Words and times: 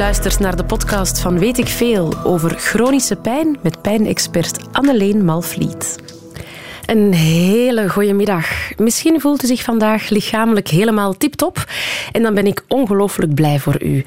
luistert 0.00 0.38
naar 0.38 0.56
de 0.56 0.64
podcast 0.64 1.20
van 1.20 1.38
Weet 1.38 1.58
ik 1.58 1.68
Veel 1.68 2.14
over 2.24 2.50
chronische 2.50 3.16
pijn 3.16 3.58
met 3.62 3.82
pijnexpert 3.82 4.58
Anneleen 4.72 5.24
Malvliet. 5.24 5.98
Een 6.90 7.12
hele 7.14 7.88
goede 7.88 8.12
middag. 8.12 8.46
Misschien 8.76 9.20
voelt 9.20 9.44
u 9.44 9.46
zich 9.46 9.62
vandaag 9.62 10.08
lichamelijk 10.08 10.68
helemaal 10.68 11.16
tip-top 11.16 11.64
en 12.12 12.22
dan 12.22 12.34
ben 12.34 12.46
ik 12.46 12.64
ongelooflijk 12.68 13.34
blij 13.34 13.58
voor 13.58 13.82
u. 13.82 14.04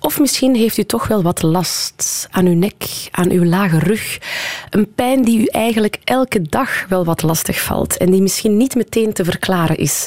Of 0.00 0.20
misschien 0.20 0.54
heeft 0.54 0.78
u 0.78 0.84
toch 0.84 1.06
wel 1.06 1.22
wat 1.22 1.42
last 1.42 2.28
aan 2.30 2.46
uw 2.46 2.54
nek, 2.54 2.84
aan 3.10 3.30
uw 3.30 3.44
lage 3.44 3.78
rug. 3.78 4.18
Een 4.70 4.94
pijn 4.94 5.22
die 5.24 5.40
u 5.40 5.44
eigenlijk 5.44 5.98
elke 6.04 6.42
dag 6.42 6.86
wel 6.88 7.04
wat 7.04 7.22
lastig 7.22 7.60
valt 7.60 7.96
en 7.96 8.10
die 8.10 8.22
misschien 8.22 8.56
niet 8.56 8.74
meteen 8.74 9.12
te 9.12 9.24
verklaren 9.24 9.76
is. 9.76 10.06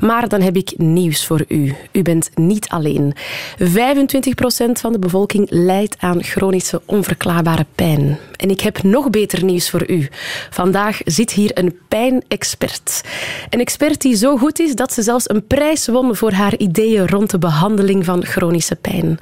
Maar 0.00 0.28
dan 0.28 0.40
heb 0.40 0.56
ik 0.56 0.72
nieuws 0.76 1.26
voor 1.26 1.44
u. 1.48 1.74
U 1.92 2.02
bent 2.02 2.30
niet 2.34 2.68
alleen. 2.68 3.14
25% 3.58 3.62
van 4.72 4.92
de 4.92 4.98
bevolking 4.98 5.46
lijdt 5.50 5.96
aan 5.98 6.22
chronische 6.22 6.82
onverklaarbare 6.86 7.66
pijn. 7.74 8.18
En 8.36 8.50
ik 8.50 8.60
heb 8.60 8.82
nog 8.82 9.10
beter 9.10 9.44
nieuws 9.44 9.70
voor 9.70 9.90
u. 9.90 10.08
Vandaag 10.50 10.98
zit 11.04 11.32
hier 11.32 11.58
een 11.60 11.78
pijnexpert. 11.88 13.00
Een 13.50 13.60
expert 13.60 14.00
die 14.00 14.16
zo 14.16 14.36
goed 14.36 14.58
is 14.58 14.74
dat 14.74 14.92
ze 14.92 15.02
zelfs 15.02 15.28
een 15.28 15.46
prijs 15.46 15.86
won 15.86 16.16
voor 16.16 16.32
haar 16.32 16.56
ideeën 16.56 17.06
rond 17.06 17.30
de 17.30 17.38
behandeling 17.38 18.04
van 18.04 18.24
chronische 18.24 18.76
pijn. 18.76 19.18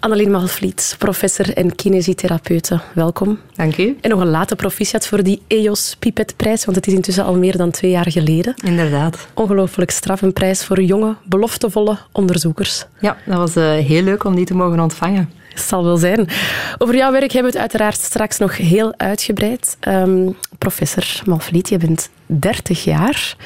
Annelien 0.00 0.30
Malvliet, 0.30 0.94
professor 0.98 1.56
en 1.56 1.74
kinesitherapeute. 1.74 2.80
Welkom. 2.94 3.38
Dank 3.54 3.76
u. 3.78 3.96
En 4.00 4.10
nog 4.10 4.20
een 4.20 4.30
late 4.30 4.56
proficiat 4.56 5.06
voor 5.06 5.22
die 5.22 5.42
EOS 5.46 5.96
Pipetprijs, 5.98 6.64
want 6.64 6.76
het 6.76 6.86
is 6.86 6.92
intussen 6.92 7.24
al 7.24 7.36
meer 7.36 7.56
dan 7.56 7.70
twee 7.70 7.90
jaar 7.90 8.10
geleden. 8.10 8.54
Inderdaad. 8.64 9.26
Ongelooflijk 9.34 9.90
straf, 9.90 10.22
een 10.22 10.32
prijs 10.32 10.64
voor 10.64 10.82
jonge, 10.82 11.16
beloftevolle 11.24 11.98
onderzoekers. 12.12 12.86
Ja, 13.00 13.16
dat 13.26 13.36
was 13.36 13.56
uh, 13.56 13.72
heel 13.72 14.02
leuk 14.02 14.24
om 14.24 14.34
die 14.34 14.44
te 14.44 14.54
mogen 14.54 14.80
ontvangen. 14.80 15.30
Zal 15.54 15.84
wel 15.84 15.96
zijn. 15.96 16.28
Over 16.78 16.96
jouw 16.96 17.12
werk 17.12 17.32
hebben 17.32 17.52
we 17.52 17.58
het 17.58 17.72
uiteraard 17.72 18.00
straks 18.00 18.38
nog 18.38 18.56
heel 18.56 18.94
uitgebreid. 18.96 19.76
Um, 19.88 20.36
professor 20.58 21.22
Malvliet, 21.24 21.68
je 21.68 21.78
bent 21.78 22.10
30 22.26 22.84
jaar. 22.84 23.36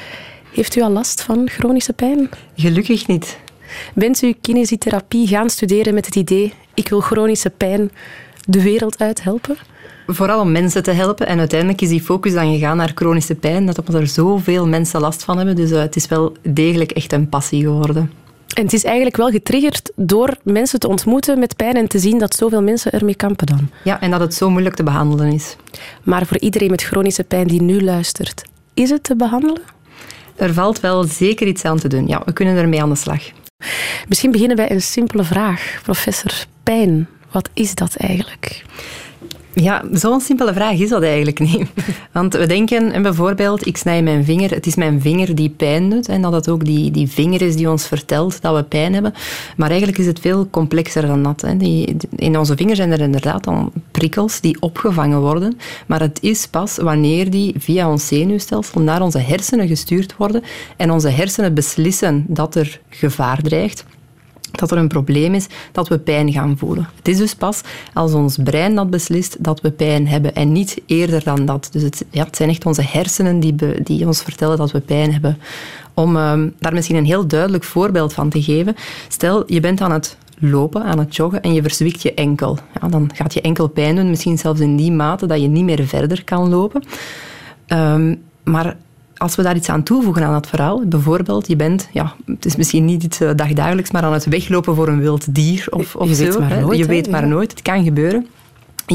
Heeft 0.53 0.75
u 0.75 0.81
al 0.81 0.89
last 0.91 1.21
van 1.21 1.49
chronische 1.49 1.93
pijn? 1.93 2.29
Gelukkig 2.55 3.07
niet. 3.07 3.37
Bent 3.93 4.21
u 4.21 4.35
kinesietherapie 4.41 5.27
gaan 5.27 5.49
studeren 5.49 5.93
met 5.93 6.05
het 6.05 6.15
idee 6.15 6.53
ik 6.77 6.89
wil 6.89 6.99
chronische 6.99 7.49
pijn 7.49 7.91
de 8.45 8.61
wereld 8.61 8.99
uit 8.99 9.23
helpen? 9.23 9.57
Vooral 10.07 10.41
om 10.41 10.51
mensen 10.51 10.83
te 10.83 10.91
helpen. 10.91 11.27
En 11.27 11.39
uiteindelijk 11.39 11.81
is 11.81 11.89
die 11.89 12.01
focus 12.01 12.33
dan 12.33 12.53
gegaan 12.53 12.77
naar 12.77 12.91
chronische 12.95 13.35
pijn, 13.35 13.65
dat 13.65 13.93
er 13.93 14.07
zoveel 14.07 14.67
mensen 14.67 14.99
last 14.99 15.23
van 15.23 15.37
hebben. 15.37 15.55
Dus 15.55 15.71
uh, 15.71 15.79
het 15.79 15.95
is 15.95 16.07
wel 16.07 16.35
degelijk 16.41 16.91
echt 16.91 17.13
een 17.13 17.29
passie 17.29 17.63
geworden. 17.63 18.11
En 18.55 18.63
het 18.63 18.73
is 18.73 18.83
eigenlijk 18.83 19.17
wel 19.17 19.29
getriggerd 19.29 19.91
door 19.95 20.37
mensen 20.43 20.79
te 20.79 20.87
ontmoeten 20.87 21.39
met 21.39 21.55
pijn 21.55 21.75
en 21.75 21.87
te 21.87 21.99
zien 21.99 22.17
dat 22.17 22.35
zoveel 22.35 22.61
mensen 22.61 22.91
ermee 22.91 23.15
kampen 23.15 23.45
dan. 23.45 23.69
Ja, 23.83 24.01
en 24.01 24.11
dat 24.11 24.19
het 24.19 24.33
zo 24.33 24.49
moeilijk 24.49 24.75
te 24.75 24.83
behandelen 24.83 25.31
is. 25.31 25.55
Maar 26.03 26.25
voor 26.25 26.39
iedereen 26.39 26.71
met 26.71 26.83
chronische 26.83 27.23
pijn 27.23 27.47
die 27.47 27.61
nu 27.61 27.83
luistert, 27.83 28.43
is 28.73 28.89
het 28.89 29.03
te 29.03 29.15
behandelen? 29.15 29.61
Er 30.35 30.53
valt 30.53 30.79
wel 30.79 31.03
zeker 31.03 31.47
iets 31.47 31.65
aan 31.65 31.79
te 31.79 31.87
doen. 31.87 32.07
Ja, 32.07 32.21
we 32.25 32.33
kunnen 32.33 32.57
ermee 32.57 32.81
aan 32.81 32.89
de 32.89 32.95
slag. 32.95 33.21
Misschien 34.07 34.31
beginnen 34.31 34.55
bij 34.55 34.71
een 34.71 34.81
simpele 34.81 35.23
vraag. 35.23 35.79
Professor, 35.83 36.31
pijn, 36.63 37.07
wat 37.31 37.49
is 37.53 37.75
dat 37.75 37.95
eigenlijk? 37.95 38.63
Ja, 39.61 39.83
zo'n 39.91 40.21
simpele 40.21 40.53
vraag 40.53 40.79
is 40.79 40.89
dat 40.89 41.03
eigenlijk 41.03 41.39
niet. 41.39 41.67
Want 42.11 42.33
we 42.33 42.45
denken 42.45 43.01
bijvoorbeeld, 43.01 43.67
ik 43.67 43.77
snij 43.77 44.03
mijn 44.03 44.25
vinger, 44.25 44.49
het 44.49 44.65
is 44.65 44.75
mijn 44.75 45.01
vinger 45.01 45.35
die 45.35 45.49
pijn 45.49 45.89
doet. 45.89 46.07
En 46.07 46.21
dat 46.21 46.33
het 46.33 46.49
ook 46.49 46.65
die, 46.65 46.91
die 46.91 47.07
vinger 47.07 47.41
is 47.41 47.55
die 47.55 47.69
ons 47.69 47.87
vertelt 47.87 48.41
dat 48.41 48.55
we 48.55 48.63
pijn 48.63 48.93
hebben. 48.93 49.13
Maar 49.55 49.69
eigenlijk 49.69 49.99
is 49.99 50.05
het 50.05 50.19
veel 50.19 50.47
complexer 50.49 51.07
dan 51.07 51.23
dat. 51.23 51.41
Hè. 51.41 51.57
Die, 51.57 51.97
in 52.15 52.37
onze 52.37 52.55
vinger 52.55 52.75
zijn 52.75 52.91
er 52.91 52.99
inderdaad 52.99 53.43
dan 53.43 53.71
prikkels 53.91 54.41
die 54.41 54.57
opgevangen 54.59 55.19
worden. 55.19 55.57
Maar 55.87 55.99
het 55.99 56.19
is 56.21 56.47
pas 56.47 56.77
wanneer 56.77 57.29
die 57.29 57.55
via 57.57 57.89
ons 57.89 58.07
zenuwstelsel 58.07 58.81
naar 58.81 59.01
onze 59.01 59.19
hersenen 59.19 59.67
gestuurd 59.67 60.15
worden 60.17 60.43
en 60.75 60.91
onze 60.91 61.09
hersenen 61.09 61.53
beslissen 61.53 62.25
dat 62.27 62.55
er 62.55 62.79
gevaar 62.89 63.41
dreigt 63.41 63.85
dat 64.59 64.71
er 64.71 64.77
een 64.77 64.87
probleem 64.87 65.33
is, 65.33 65.47
dat 65.71 65.87
we 65.87 65.97
pijn 65.97 66.31
gaan 66.31 66.57
voelen. 66.57 66.89
Het 66.95 67.07
is 67.07 67.17
dus 67.17 67.35
pas 67.35 67.61
als 67.93 68.13
ons 68.13 68.37
brein 68.43 68.75
dat 68.75 68.89
beslist 68.89 69.35
dat 69.39 69.61
we 69.61 69.71
pijn 69.71 70.07
hebben 70.07 70.35
en 70.35 70.51
niet 70.51 70.81
eerder 70.85 71.23
dan 71.23 71.45
dat. 71.45 71.69
Dus 71.71 71.81
het, 71.81 72.05
ja, 72.11 72.23
het 72.23 72.35
zijn 72.35 72.49
echt 72.49 72.65
onze 72.65 72.83
hersenen 72.83 73.39
die, 73.39 73.55
die 73.83 74.05
ons 74.05 74.21
vertellen 74.21 74.57
dat 74.57 74.71
we 74.71 74.79
pijn 74.79 75.11
hebben. 75.11 75.37
Om 75.93 76.15
um, 76.15 76.53
daar 76.59 76.73
misschien 76.73 76.95
een 76.95 77.05
heel 77.05 77.27
duidelijk 77.27 77.63
voorbeeld 77.63 78.13
van 78.13 78.29
te 78.29 78.43
geven. 78.43 78.75
Stel, 79.07 79.43
je 79.47 79.59
bent 79.59 79.81
aan 79.81 79.91
het 79.91 80.17
lopen, 80.39 80.83
aan 80.83 80.99
het 80.99 81.15
joggen 81.15 81.41
en 81.41 81.53
je 81.53 81.61
verzwikt 81.61 82.01
je 82.01 82.13
enkel. 82.13 82.57
Ja, 82.81 82.87
dan 82.87 83.09
gaat 83.13 83.33
je 83.33 83.41
enkel 83.41 83.67
pijn 83.67 83.95
doen, 83.95 84.09
misschien 84.09 84.37
zelfs 84.37 84.59
in 84.59 84.75
die 84.75 84.91
mate 84.91 85.25
dat 85.25 85.41
je 85.41 85.47
niet 85.47 85.63
meer 85.63 85.87
verder 85.87 86.23
kan 86.23 86.49
lopen. 86.49 86.83
Um, 87.67 88.21
maar 88.43 88.77
als 89.17 89.35
we 89.35 89.41
daar 89.41 89.55
iets 89.55 89.69
aan 89.69 89.83
toevoegen 89.83 90.23
aan 90.23 90.33
dat 90.33 90.47
verhaal, 90.47 90.85
bijvoorbeeld, 90.85 91.47
je 91.47 91.55
bent, 91.55 91.89
ja, 91.91 92.13
het 92.25 92.45
is 92.45 92.55
misschien 92.55 92.85
niet 92.85 93.03
iets 93.03 93.19
eh, 93.19 93.29
dagdagelijks, 93.35 93.91
maar 93.91 94.03
aan 94.03 94.13
het 94.13 94.25
weglopen 94.25 94.75
voor 94.75 94.87
een 94.87 94.99
wild 94.99 95.35
dier 95.35 95.67
of, 95.69 95.95
of 95.95 96.07
je 96.07 96.15
zo. 96.15 96.23
Weet 96.23 96.39
maar 96.39 96.59
nooit, 96.59 96.77
je 96.77 96.85
weet 96.85 97.09
maar 97.09 97.27
nooit, 97.27 97.51
het 97.51 97.61
kan 97.61 97.83
gebeuren. 97.83 98.27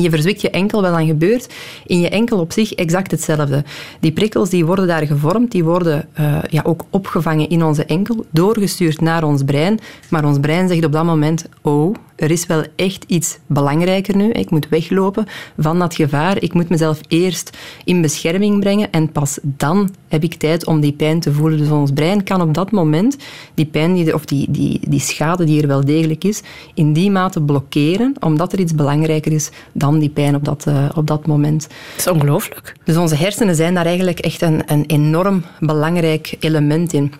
Je 0.00 0.10
verzwikt 0.10 0.40
je 0.40 0.50
enkel, 0.50 0.82
wat 0.82 0.92
dan 0.92 1.06
gebeurt 1.06 1.54
in 1.86 2.00
je 2.00 2.08
enkel 2.08 2.38
op 2.38 2.52
zich 2.52 2.72
exact 2.72 3.10
hetzelfde. 3.10 3.64
Die 4.00 4.12
prikkels 4.12 4.50
die 4.50 4.64
worden 4.64 4.86
daar 4.86 5.06
gevormd, 5.06 5.50
die 5.50 5.64
worden 5.64 6.08
uh, 6.20 6.38
ja, 6.50 6.62
ook 6.64 6.84
opgevangen 6.90 7.48
in 7.48 7.64
onze 7.64 7.84
enkel, 7.84 8.24
doorgestuurd 8.30 9.00
naar 9.00 9.24
ons 9.24 9.42
brein. 9.42 9.78
Maar 10.10 10.24
ons 10.24 10.38
brein 10.40 10.68
zegt 10.68 10.84
op 10.84 10.92
dat 10.92 11.04
moment, 11.04 11.46
oh, 11.62 11.94
er 12.22 12.30
is 12.30 12.46
wel 12.46 12.64
echt 12.76 13.04
iets 13.06 13.38
belangrijker 13.46 14.16
nu. 14.16 14.30
Ik 14.30 14.50
moet 14.50 14.68
weglopen 14.68 15.26
van 15.58 15.78
dat 15.78 15.94
gevaar. 15.94 16.42
Ik 16.42 16.54
moet 16.54 16.68
mezelf 16.68 17.00
eerst 17.08 17.58
in 17.84 18.00
bescherming 18.00 18.60
brengen 18.60 18.90
en 18.90 19.12
pas 19.12 19.38
dan 19.42 19.90
heb 20.08 20.22
ik 20.22 20.34
tijd 20.34 20.66
om 20.66 20.80
die 20.80 20.92
pijn 20.92 21.20
te 21.20 21.32
voelen. 21.32 21.58
Dus 21.58 21.70
ons 21.70 21.92
brein 21.92 22.24
kan 22.24 22.40
op 22.40 22.54
dat 22.54 22.70
moment 22.70 23.16
die 23.54 23.66
pijn 23.66 23.94
die, 23.94 24.14
of 24.14 24.24
die, 24.24 24.50
die, 24.50 24.80
die 24.88 25.00
schade 25.00 25.44
die 25.44 25.62
er 25.62 25.68
wel 25.68 25.84
degelijk 25.84 26.24
is, 26.24 26.42
in 26.74 26.92
die 26.92 27.10
mate 27.10 27.42
blokkeren, 27.42 28.14
omdat 28.20 28.52
er 28.52 28.60
iets 28.60 28.74
belangrijker 28.74 29.32
is 29.32 29.50
dan 29.82 29.98
die 29.98 30.10
pijn 30.10 30.34
op 30.34 30.44
dat, 30.44 30.64
uh, 30.68 30.88
op 30.94 31.06
dat 31.06 31.26
moment. 31.26 31.62
Dat 31.62 31.98
is 31.98 32.06
ongelooflijk. 32.06 32.74
Dus 32.84 32.96
onze 32.96 33.16
hersenen 33.16 33.54
zijn 33.54 33.74
daar 33.74 33.86
eigenlijk 33.86 34.18
echt 34.18 34.42
een, 34.42 34.62
een 34.66 34.84
enorm 34.86 35.44
belangrijk 35.60 36.36
element 36.40 36.92
in. 36.92 37.12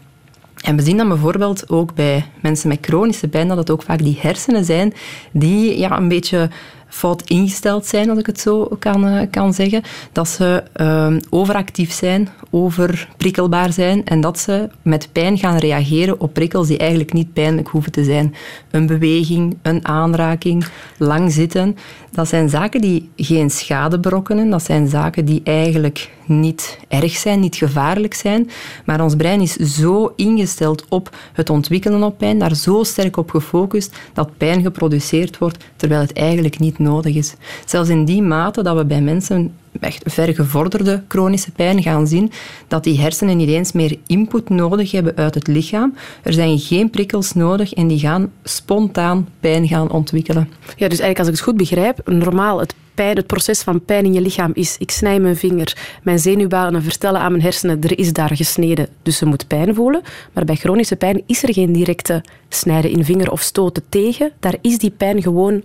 En 0.63 0.77
we 0.77 0.83
zien 0.83 0.97
dan 0.97 1.09
bijvoorbeeld 1.09 1.69
ook 1.69 1.95
bij 1.95 2.25
mensen 2.41 2.69
met 2.69 2.79
chronische 2.81 3.29
pijn 3.29 3.49
dat 3.49 3.57
het 3.57 3.71
ook 3.71 3.83
vaak 3.83 3.99
die 3.99 4.19
hersenen 4.21 4.65
zijn 4.65 4.93
die 5.33 5.79
ja, 5.79 5.97
een 5.97 6.09
beetje 6.09 6.51
fout 6.93 7.23
ingesteld 7.23 7.87
zijn, 7.87 8.11
als 8.11 8.19
ik 8.19 8.27
het 8.27 8.41
zo 8.41 8.69
kan, 8.79 9.09
uh, 9.09 9.21
kan 9.31 9.55
zeggen. 9.55 9.83
Dat 10.13 10.29
ze 10.29 10.63
uh, 10.77 11.17
overactief 11.31 11.93
zijn, 11.93 12.29
overprikkelbaar 12.51 13.73
zijn 13.73 14.05
en 14.05 14.21
dat 14.21 14.39
ze 14.39 14.69
met 14.83 15.09
pijn 15.13 15.39
gaan 15.39 15.57
reageren 15.57 16.21
op 16.21 16.33
prikkels 16.33 16.69
die 16.69 16.79
eigenlijk 16.79 17.13
niet 17.13 17.33
pijnlijk 17.33 17.69
hoeven 17.69 17.93
te 17.93 18.05
zijn. 18.05 18.35
Een 18.71 18.87
beweging, 18.87 19.57
een 19.63 19.87
aanraking, 19.87 20.65
lang 20.99 21.33
zitten. 21.33 21.77
Dat 22.13 22.29
zijn 22.29 22.49
zaken 22.49 22.81
die 22.81 23.11
geen 23.17 23.51
schade 23.51 24.01
berokkenen. 24.01 24.51
Dat 24.51 24.63
zijn 24.63 24.89
zaken 24.89 25.25
die 25.25 25.41
eigenlijk 25.45 26.11
niet 26.27 26.79
erg 26.89 27.17
zijn, 27.17 27.41
niet 27.41 27.57
gevaarlijk 27.57 28.15
zijn. 28.15 28.51
Maar 28.85 29.01
ons 29.01 29.17
brein 29.17 29.41
is 29.41 29.53
zo 29.53 30.13
ingesteld 30.17 30.85
op 30.89 31.17
het 31.33 31.51
ontwikkelen 31.51 32.03
op 32.03 32.19
pijn, 32.19 32.39
daar 32.39 32.55
zo 32.55 32.83
sterk 32.83 33.17
op 33.17 33.31
gefocust, 33.31 33.97
dat 34.13 34.37
pijn 34.37 34.63
geproduceerd 34.63 35.39
wordt, 35.39 35.65
terwijl 35.77 36.01
het 36.01 36.13
eigenlijk 36.13 36.59
niet 36.59 36.79
nodig 36.79 37.15
is. 37.15 37.35
Zelfs 37.65 37.89
in 37.89 38.05
die 38.05 38.23
mate 38.23 38.63
dat 38.63 38.77
we 38.77 38.85
bij 38.85 39.01
mensen 39.01 39.55
echt 39.81 40.03
vergevorderde 40.07 41.03
chronische 41.09 41.51
pijn 41.51 41.83
gaan 41.83 42.07
zien, 42.07 42.33
dat 42.69 42.85
die 42.85 43.01
hersenen 43.01 43.37
niet 43.37 43.49
eens 43.49 43.73
meer 43.73 43.99
input 44.07 44.49
nodig 44.49 44.91
hebben 44.91 45.17
uit 45.17 45.35
het 45.35 45.47
lichaam. 45.47 45.95
Er 46.23 46.33
zijn 46.33 46.59
geen 46.59 46.91
prikkels 46.91 47.33
nodig 47.33 47.73
en 47.73 47.87
die 47.87 47.99
gaan 47.99 48.33
spontaan 48.45 49.29
pijn 49.41 49.69
gaan 49.69 49.91
ontwikkelen. 49.91 50.49
Ja, 50.61 50.89
dus 50.89 50.99
eigenlijk 50.99 51.19
als 51.19 51.29
ik 51.29 51.35
het 51.35 51.43
goed 51.43 51.57
begrijp, 51.57 52.01
normaal 52.05 52.61
het 52.61 52.75
pijn, 52.95 53.17
het 53.17 53.27
proces 53.27 53.63
van 53.63 53.85
pijn 53.85 54.05
in 54.05 54.13
je 54.13 54.21
lichaam 54.21 54.51
is, 54.55 54.77
ik 54.79 54.91
snij 54.91 55.21
mijn 55.21 55.37
vinger, 55.37 55.77
mijn 56.03 56.19
zenuwbanen 56.19 56.83
vertellen 56.83 57.21
aan 57.21 57.31
mijn 57.31 57.43
hersenen, 57.43 57.81
er 57.81 57.99
is 57.99 58.13
daar 58.13 58.37
gesneden, 58.37 58.89
dus 59.03 59.17
ze 59.17 59.27
moet 59.27 59.47
pijn 59.47 59.75
voelen. 59.75 60.03
Maar 60.33 60.45
bij 60.45 60.57
chronische 60.57 60.97
pijn 60.97 61.23
is 61.27 61.43
er 61.43 61.53
geen 61.53 61.73
directe 61.73 62.25
snijden 62.49 62.91
in 62.91 63.05
vinger 63.05 63.31
of 63.31 63.41
stoten 63.41 63.83
tegen. 63.89 64.33
Daar 64.41 64.57
is 64.61 64.79
die 64.79 64.91
pijn 64.91 65.23
gewoon 65.23 65.63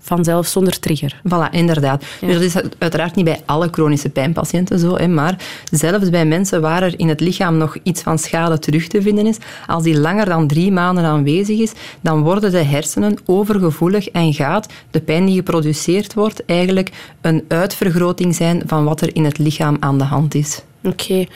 vanzelf 0.00 0.46
zonder 0.46 0.78
trigger. 0.78 1.20
Voilà, 1.28 1.50
inderdaad. 1.50 2.04
Ja. 2.20 2.26
Dus 2.26 2.52
dat 2.52 2.64
is 2.64 2.70
uiteraard 2.78 3.14
niet 3.14 3.24
bij 3.24 3.42
alle 3.44 3.68
chronische 3.70 4.08
pijnpatiënten 4.08 4.78
zo, 4.78 4.96
hè, 4.96 5.08
maar 5.08 5.38
zelfs 5.70 6.10
bij 6.10 6.24
mensen 6.24 6.60
waar 6.60 6.82
er 6.82 6.98
in 6.98 7.08
het 7.08 7.20
lichaam 7.20 7.56
nog 7.56 7.76
iets 7.82 8.02
van 8.02 8.18
schade 8.18 8.58
terug 8.58 8.86
te 8.86 9.02
vinden 9.02 9.26
is, 9.26 9.36
als 9.66 9.82
die 9.82 9.98
langer 9.98 10.24
dan 10.24 10.46
drie 10.46 10.72
maanden 10.72 11.04
aanwezig 11.04 11.58
is, 11.58 11.72
dan 12.00 12.22
worden 12.22 12.50
de 12.50 12.62
hersenen 12.62 13.18
overgevoelig 13.24 14.08
en 14.08 14.34
gaat 14.34 14.72
de 14.90 15.00
pijn 15.00 15.26
die 15.26 15.34
geproduceerd 15.34 16.14
wordt 16.14 16.44
eigenlijk 16.44 16.90
een 17.20 17.44
uitvergroting 17.48 18.34
zijn 18.34 18.62
van 18.66 18.84
wat 18.84 19.00
er 19.00 19.16
in 19.16 19.24
het 19.24 19.38
lichaam 19.38 19.76
aan 19.80 19.98
de 19.98 20.04
hand 20.04 20.34
is. 20.34 20.62
Oké, 20.82 21.02
okay. 21.02 21.28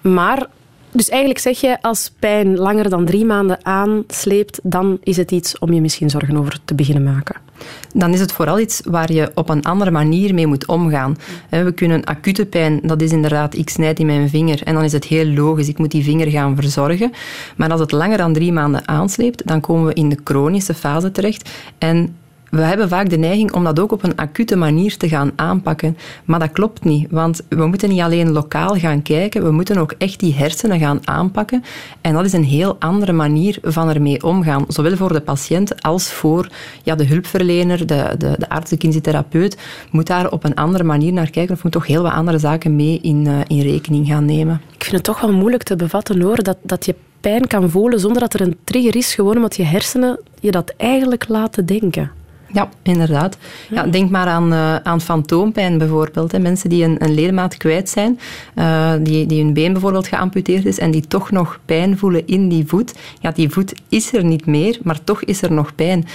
maar 0.00 0.46
Dus 0.92 1.08
eigenlijk 1.08 1.40
zeg 1.40 1.60
je, 1.60 1.82
als 1.82 2.12
pijn 2.18 2.56
langer 2.56 2.90
dan 2.90 3.04
drie 3.04 3.24
maanden 3.24 3.64
aansleept, 3.64 4.60
dan 4.62 4.98
is 5.02 5.16
het 5.16 5.30
iets 5.30 5.58
om 5.58 5.72
je 5.72 5.80
misschien 5.80 6.10
zorgen 6.10 6.36
over 6.36 6.58
te 6.64 6.74
beginnen 6.74 7.02
maken. 7.02 7.36
Dan 7.94 8.12
is 8.12 8.20
het 8.20 8.32
vooral 8.32 8.60
iets 8.60 8.80
waar 8.84 9.12
je 9.12 9.30
op 9.34 9.48
een 9.48 9.62
andere 9.62 9.90
manier 9.90 10.34
mee 10.34 10.46
moet 10.46 10.66
omgaan. 10.66 11.16
We 11.50 11.72
kunnen 11.72 12.04
acute 12.04 12.46
pijn, 12.46 12.80
dat 12.82 13.02
is 13.02 13.12
inderdaad, 13.12 13.54
ik 13.54 13.68
snijd 13.68 13.98
in 13.98 14.06
mijn 14.06 14.28
vinger 14.28 14.62
en 14.62 14.74
dan 14.74 14.84
is 14.84 14.92
het 14.92 15.04
heel 15.04 15.26
logisch, 15.26 15.68
ik 15.68 15.78
moet 15.78 15.90
die 15.90 16.04
vinger 16.04 16.26
gaan 16.26 16.56
verzorgen. 16.56 17.12
Maar 17.56 17.70
als 17.70 17.80
het 17.80 17.92
langer 17.92 18.18
dan 18.18 18.32
drie 18.32 18.52
maanden 18.52 18.88
aansleept, 18.88 19.46
dan 19.46 19.60
komen 19.60 19.86
we 19.86 19.94
in 19.94 20.08
de 20.08 20.18
chronische 20.24 20.74
fase 20.74 21.10
terecht. 21.10 21.50
En 21.78 22.16
we 22.50 22.60
hebben 22.60 22.88
vaak 22.88 23.10
de 23.10 23.18
neiging 23.18 23.52
om 23.52 23.64
dat 23.64 23.80
ook 23.80 23.92
op 23.92 24.02
een 24.02 24.16
acute 24.16 24.56
manier 24.56 24.96
te 24.96 25.08
gaan 25.08 25.32
aanpakken. 25.36 25.96
Maar 26.24 26.38
dat 26.38 26.52
klopt 26.52 26.84
niet, 26.84 27.10
want 27.10 27.40
we 27.48 27.66
moeten 27.66 27.88
niet 27.88 28.00
alleen 28.00 28.32
lokaal 28.32 28.74
gaan 28.74 29.02
kijken, 29.02 29.44
we 29.44 29.50
moeten 29.50 29.78
ook 29.78 29.94
echt 29.98 30.20
die 30.20 30.34
hersenen 30.34 30.78
gaan 30.78 31.00
aanpakken. 31.04 31.64
En 32.00 32.14
dat 32.14 32.24
is 32.24 32.32
een 32.32 32.44
heel 32.44 32.76
andere 32.78 33.12
manier 33.12 33.58
van 33.62 33.88
ermee 33.88 34.22
omgaan. 34.22 34.64
Zowel 34.68 34.96
voor 34.96 35.12
de 35.12 35.20
patiënt 35.20 35.82
als 35.82 36.12
voor 36.12 36.48
ja, 36.82 36.94
de 36.94 37.06
hulpverlener, 37.06 37.86
de, 37.86 38.14
de, 38.18 38.34
de 38.38 38.48
arts, 38.48 38.70
de 38.70 38.76
kinesitherapeut, 38.76 39.58
moet 39.90 40.06
daar 40.06 40.30
op 40.30 40.44
een 40.44 40.54
andere 40.54 40.84
manier 40.84 41.12
naar 41.12 41.30
kijken 41.30 41.54
of 41.54 41.62
moet 41.62 41.72
toch 41.72 41.86
heel 41.86 42.02
wat 42.02 42.12
andere 42.12 42.38
zaken 42.38 42.76
mee 42.76 42.98
in, 43.02 43.24
uh, 43.24 43.40
in 43.46 43.60
rekening 43.60 44.06
gaan 44.06 44.24
nemen. 44.24 44.60
Ik 44.74 44.84
vind 44.84 44.96
het 44.96 45.04
toch 45.04 45.20
wel 45.20 45.32
moeilijk 45.32 45.62
te 45.62 45.76
bevatten 45.76 46.20
hoor, 46.20 46.42
dat, 46.42 46.56
dat 46.62 46.84
je 46.84 46.94
pijn 47.20 47.46
kan 47.46 47.70
voelen 47.70 48.00
zonder 48.00 48.20
dat 48.20 48.34
er 48.34 48.40
een 48.40 48.56
trigger 48.64 48.96
is, 48.96 49.14
gewoon 49.14 49.36
omdat 49.36 49.56
je 49.56 49.62
hersenen 49.62 50.20
je 50.40 50.50
dat 50.50 50.74
eigenlijk 50.76 51.28
laten 51.28 51.66
denken. 51.66 52.10
Ja, 52.52 52.68
inderdaad. 52.82 53.36
Ja, 53.70 53.82
denk 53.82 54.10
maar 54.10 54.26
aan, 54.26 54.52
uh, 54.52 54.76
aan 54.76 55.00
fantoompijn 55.00 55.78
bijvoorbeeld. 55.78 56.32
Hè. 56.32 56.38
Mensen 56.38 56.70
die 56.70 56.84
een, 56.84 57.04
een 57.04 57.14
ledemaat 57.14 57.56
kwijt 57.56 57.88
zijn, 57.88 58.18
uh, 58.54 58.92
die, 59.00 59.26
die 59.26 59.42
hun 59.42 59.52
been 59.52 59.72
bijvoorbeeld 59.72 60.06
geamputeerd 60.06 60.64
is 60.64 60.78
en 60.78 60.90
die 60.90 61.06
toch 61.06 61.30
nog 61.30 61.60
pijn 61.64 61.98
voelen 61.98 62.26
in 62.26 62.48
die 62.48 62.66
voet. 62.66 62.94
Ja, 63.20 63.30
die 63.30 63.50
voet 63.50 63.74
is 63.88 64.12
er 64.12 64.24
niet 64.24 64.46
meer, 64.46 64.78
maar 64.82 65.04
toch 65.04 65.22
is 65.24 65.42
er 65.42 65.52
nog 65.52 65.74
pijn. 65.74 66.06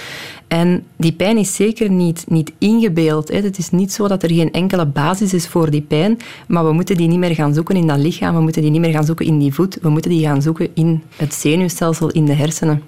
En 0.48 0.84
die 0.96 1.12
pijn 1.12 1.38
is 1.38 1.54
zeker 1.54 1.90
niet, 1.90 2.24
niet 2.28 2.52
ingebeeld. 2.58 3.28
Hè. 3.28 3.40
Het 3.40 3.58
is 3.58 3.70
niet 3.70 3.92
zo 3.92 4.08
dat 4.08 4.22
er 4.22 4.32
geen 4.32 4.52
enkele 4.52 4.86
basis 4.86 5.34
is 5.34 5.46
voor 5.48 5.70
die 5.70 5.82
pijn, 5.82 6.18
maar 6.46 6.66
we 6.66 6.72
moeten 6.72 6.96
die 6.96 7.08
niet 7.08 7.18
meer 7.18 7.34
gaan 7.34 7.54
zoeken 7.54 7.76
in 7.76 7.86
dat 7.86 7.98
lichaam, 7.98 8.34
we 8.34 8.40
moeten 8.40 8.62
die 8.62 8.70
niet 8.70 8.80
meer 8.80 8.92
gaan 8.92 9.04
zoeken 9.04 9.26
in 9.26 9.38
die 9.38 9.54
voet, 9.54 9.78
we 9.82 9.88
moeten 9.88 10.10
die 10.10 10.26
gaan 10.26 10.42
zoeken 10.42 10.68
in 10.74 11.02
het 11.16 11.34
zenuwstelsel, 11.34 12.10
in 12.10 12.24
de 12.24 12.32
hersenen. 12.32 12.82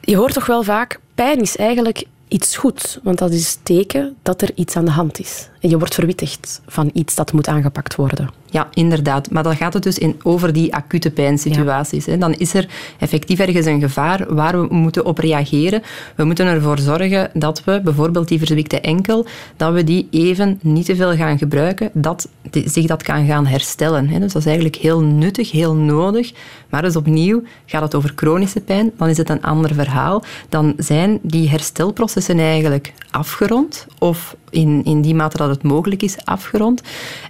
Je 0.00 0.16
hoort 0.16 0.32
toch 0.32 0.46
wel 0.46 0.62
vaak, 0.62 1.00
pijn 1.14 1.40
is 1.40 1.56
eigenlijk 1.56 2.04
iets 2.32 2.56
goed, 2.56 3.00
want 3.02 3.18
dat 3.18 3.30
is 3.30 3.58
teken 3.62 4.16
dat 4.22 4.42
er 4.42 4.50
iets 4.54 4.76
aan 4.76 4.84
de 4.84 4.90
hand 4.90 5.18
is. 5.18 5.48
En 5.62 5.68
je 5.68 5.78
wordt 5.78 5.94
verwittigd 5.94 6.60
van 6.66 6.90
iets 6.92 7.14
dat 7.14 7.32
moet 7.32 7.48
aangepakt 7.48 7.94
worden. 7.94 8.30
Ja, 8.50 8.68
inderdaad. 8.74 9.30
Maar 9.30 9.42
dan 9.42 9.56
gaat 9.56 9.72
het 9.72 9.82
dus 9.82 9.98
in, 9.98 10.20
over 10.22 10.52
die 10.52 10.74
acute 10.74 11.10
pijnsituaties. 11.10 12.04
Ja. 12.04 12.16
Dan 12.16 12.32
is 12.32 12.54
er 12.54 12.68
effectief 12.98 13.38
ergens 13.38 13.66
een 13.66 13.80
gevaar 13.80 14.34
waar 14.34 14.60
we 14.60 14.74
moeten 14.74 15.04
op 15.04 15.18
reageren. 15.18 15.82
We 16.16 16.24
moeten 16.24 16.46
ervoor 16.46 16.78
zorgen 16.78 17.30
dat 17.34 17.64
we 17.64 17.80
bijvoorbeeld 17.84 18.28
die 18.28 18.38
verzwikte 18.38 18.80
enkel, 18.80 19.26
dat 19.56 19.72
we 19.72 19.84
die 19.84 20.08
even 20.10 20.58
niet 20.62 20.84
te 20.84 20.96
veel 20.96 21.16
gaan 21.16 21.38
gebruiken, 21.38 21.90
dat 21.92 22.28
zich 22.50 22.86
dat 22.86 23.02
kan 23.02 23.26
gaan 23.26 23.46
herstellen. 23.46 24.20
Dus 24.20 24.32
dat 24.32 24.42
is 24.42 24.46
eigenlijk 24.46 24.76
heel 24.76 25.00
nuttig, 25.00 25.50
heel 25.50 25.74
nodig. 25.74 26.32
Maar 26.68 26.82
dus 26.82 26.96
opnieuw, 26.96 27.42
gaat 27.66 27.82
het 27.82 27.94
over 27.94 28.12
chronische 28.16 28.60
pijn, 28.60 28.92
dan 28.96 29.08
is 29.08 29.16
het 29.16 29.30
een 29.30 29.42
ander 29.42 29.74
verhaal. 29.74 30.22
Dan 30.48 30.74
zijn 30.76 31.18
die 31.22 31.48
herstelprocessen 31.48 32.38
eigenlijk 32.38 32.92
afgerond 33.10 33.86
of 33.98 34.36
in, 34.52 34.84
in 34.84 35.02
die 35.02 35.14
mate 35.14 35.36
dat 35.36 35.48
het 35.48 35.62
mogelijk 35.62 36.02
is 36.02 36.16
afgerond. 36.24 36.82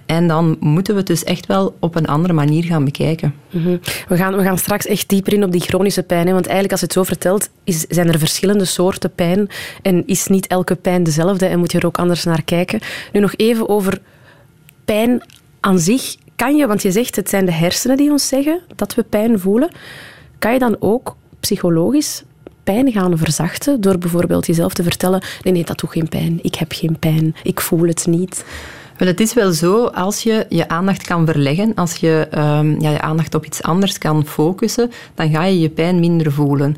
En 0.05 0.27
dan 0.27 0.57
moeten 0.59 0.93
we 0.93 0.99
het 0.99 1.07
dus 1.07 1.23
echt 1.23 1.45
wel 1.45 1.75
op 1.79 1.95
een 1.95 2.05
andere 2.05 2.33
manier 2.33 2.63
gaan 2.63 2.85
bekijken. 2.85 3.33
Mhm. 3.49 3.77
we, 4.07 4.15
gaan, 4.15 4.35
we 4.35 4.43
gaan 4.43 4.57
straks 4.57 4.85
echt 4.85 5.09
dieper 5.09 5.33
in 5.33 5.43
op 5.43 5.51
die 5.51 5.61
chronische 5.61 6.03
pijn. 6.03 6.27
Hè? 6.27 6.33
Want 6.33 6.47
eigenlijk, 6.47 6.71
als 6.71 6.79
je 6.79 6.85
het 6.85 6.95
zo 6.95 7.03
vertelt, 7.03 7.49
is, 7.63 7.85
zijn 7.89 8.07
er 8.07 8.19
verschillende 8.19 8.65
soorten 8.65 9.13
pijn. 9.13 9.47
En 9.81 10.07
is 10.07 10.27
niet 10.27 10.47
elke 10.47 10.75
pijn 10.75 11.03
dezelfde 11.03 11.45
en 11.45 11.59
moet 11.59 11.71
je 11.71 11.79
er 11.79 11.85
ook 11.85 11.99
anders 11.99 12.23
naar 12.23 12.43
kijken. 12.43 12.79
Nu 13.11 13.19
nog 13.19 13.35
even 13.35 13.69
over 13.69 14.01
pijn 14.85 15.23
aan 15.59 15.79
zich. 15.79 16.15
Kan 16.35 16.55
je, 16.55 16.67
want 16.67 16.81
je 16.81 16.91
zegt 16.91 17.15
het 17.15 17.29
zijn 17.29 17.45
de 17.45 17.51
hersenen 17.51 17.97
die 17.97 18.11
ons 18.11 18.27
zeggen 18.27 18.61
dat 18.75 18.95
we 18.95 19.03
pijn 19.03 19.39
voelen. 19.39 19.71
Kan 20.39 20.53
je 20.53 20.59
dan 20.59 20.75
ook 20.79 21.15
psychologisch 21.39 22.23
pijn 22.63 22.91
gaan 22.91 23.17
verzachten 23.17 23.81
door 23.81 23.97
bijvoorbeeld 23.97 24.45
jezelf 24.45 24.73
te 24.73 24.83
vertellen: 24.83 25.23
nee, 25.41 25.53
nee, 25.53 25.63
dat 25.65 25.79
doet 25.79 25.91
geen 25.91 26.09
pijn. 26.09 26.39
Ik 26.41 26.55
heb 26.55 26.71
geen 26.71 26.99
pijn. 26.99 27.35
Ik 27.43 27.61
voel 27.61 27.87
het 27.87 28.07
niet. 28.07 28.45
Wel, 28.97 29.07
het 29.07 29.19
is 29.19 29.33
wel 29.33 29.51
zo, 29.51 29.85
als 29.85 30.23
je 30.23 30.45
je 30.49 30.67
aandacht 30.67 31.03
kan 31.03 31.25
verleggen, 31.25 31.73
als 31.75 31.95
je 31.95 32.27
um, 32.35 32.81
ja, 32.81 32.89
je 32.89 33.01
aandacht 33.01 33.35
op 33.35 33.45
iets 33.45 33.61
anders 33.61 33.97
kan 33.97 34.25
focussen, 34.25 34.91
dan 35.15 35.29
ga 35.29 35.43
je 35.43 35.59
je 35.59 35.69
pijn 35.69 35.99
minder 35.99 36.31
voelen. 36.31 36.75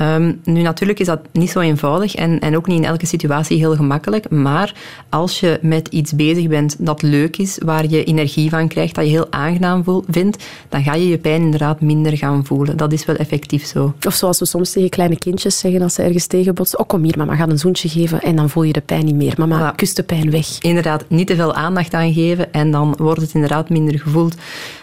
Um, 0.00 0.40
nu, 0.44 0.62
natuurlijk 0.62 0.98
is 0.98 1.06
dat 1.06 1.20
niet 1.32 1.50
zo 1.50 1.60
eenvoudig 1.60 2.14
en, 2.14 2.38
en 2.38 2.56
ook 2.56 2.66
niet 2.66 2.78
in 2.78 2.84
elke 2.84 3.06
situatie 3.06 3.58
heel 3.58 3.76
gemakkelijk, 3.76 4.30
maar 4.30 4.74
als 5.08 5.40
je 5.40 5.58
met 5.62 5.88
iets 5.88 6.12
bezig 6.12 6.46
bent 6.46 6.76
dat 6.78 7.02
leuk 7.02 7.36
is, 7.36 7.58
waar 7.64 7.88
je 7.88 8.04
energie 8.04 8.50
van 8.50 8.68
krijgt, 8.68 8.94
dat 8.94 9.04
je 9.04 9.10
heel 9.10 9.32
aangenaam 9.32 9.84
voelt, 9.84 10.06
vindt, 10.08 10.44
dan 10.68 10.82
ga 10.82 10.94
je 10.94 11.08
je 11.08 11.18
pijn 11.18 11.42
inderdaad 11.42 11.80
minder 11.80 12.16
gaan 12.16 12.46
voelen. 12.46 12.76
Dat 12.76 12.92
is 12.92 13.04
wel 13.04 13.16
effectief 13.16 13.66
zo. 13.66 13.94
Of 14.06 14.14
zoals 14.14 14.38
we 14.38 14.44
soms 14.44 14.70
tegen 14.70 14.88
kleine 14.88 15.18
kindjes 15.18 15.58
zeggen 15.58 15.82
als 15.82 15.94
ze 15.94 16.02
ergens 16.02 16.26
tegenbotsen, 16.26 16.78
oh 16.78 16.86
kom 16.86 17.02
hier 17.02 17.18
mama, 17.18 17.34
ga 17.34 17.48
een 17.48 17.58
zoentje 17.58 17.88
geven 17.88 18.20
en 18.20 18.36
dan 18.36 18.50
voel 18.50 18.62
je 18.62 18.72
de 18.72 18.80
pijn 18.80 19.04
niet 19.04 19.14
meer. 19.14 19.34
Mama, 19.36 19.72
kus 19.76 19.94
de 19.94 20.02
pijn 20.02 20.30
weg. 20.30 20.46
Inderdaad, 20.60 21.04
niet 21.08 21.26
te 21.26 21.36
veel 21.36 21.54
aandacht 21.58 21.94
aan 21.94 22.12
geven 22.12 22.52
en 22.52 22.70
dan 22.70 22.94
wordt 22.96 23.20
het 23.20 23.34
inderdaad 23.34 23.68
minder 23.68 23.98
gevoeld. 23.98 24.34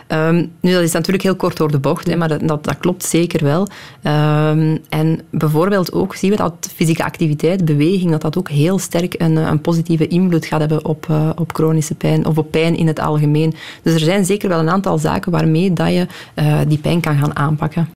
Um, 0.07 0.51
nu, 0.59 0.71
dat 0.71 0.81
is 0.81 0.91
natuurlijk 0.91 1.23
heel 1.23 1.35
kort 1.35 1.57
door 1.57 1.71
de 1.71 1.79
bocht, 1.79 2.07
hè, 2.07 2.15
maar 2.15 2.27
dat, 2.27 2.47
dat, 2.47 2.63
dat, 2.63 2.77
klopt 2.77 3.03
zeker 3.03 3.43
wel. 3.43 3.67
Um, 4.03 4.79
en 4.89 5.21
bijvoorbeeld 5.29 5.93
ook 5.93 6.15
zien 6.15 6.29
we 6.31 6.37
dat 6.37 6.69
fysieke 6.75 7.03
activiteit, 7.03 7.65
beweging, 7.65 8.11
dat 8.11 8.21
dat 8.21 8.37
ook 8.37 8.49
heel 8.49 8.79
sterk 8.79 9.15
een, 9.17 9.35
een 9.35 9.61
positieve 9.61 10.07
invloed 10.07 10.45
gaat 10.45 10.59
hebben 10.59 10.85
op, 10.85 11.07
uh, 11.11 11.29
op 11.35 11.53
chronische 11.53 11.95
pijn 11.95 12.25
of 12.25 12.37
op 12.37 12.51
pijn 12.51 12.77
in 12.77 12.87
het 12.87 12.99
algemeen. 12.99 13.53
Dus 13.81 13.93
er 13.93 13.99
zijn 13.99 14.25
zeker 14.25 14.49
wel 14.49 14.59
een 14.59 14.69
aantal 14.69 14.97
zaken 14.97 15.31
waarmee 15.31 15.73
dat 15.73 15.87
je 15.87 16.07
uh, 16.35 16.59
die 16.67 16.77
pijn 16.77 17.01
kan 17.01 17.17
gaan 17.17 17.35
aanpakken. 17.35 17.89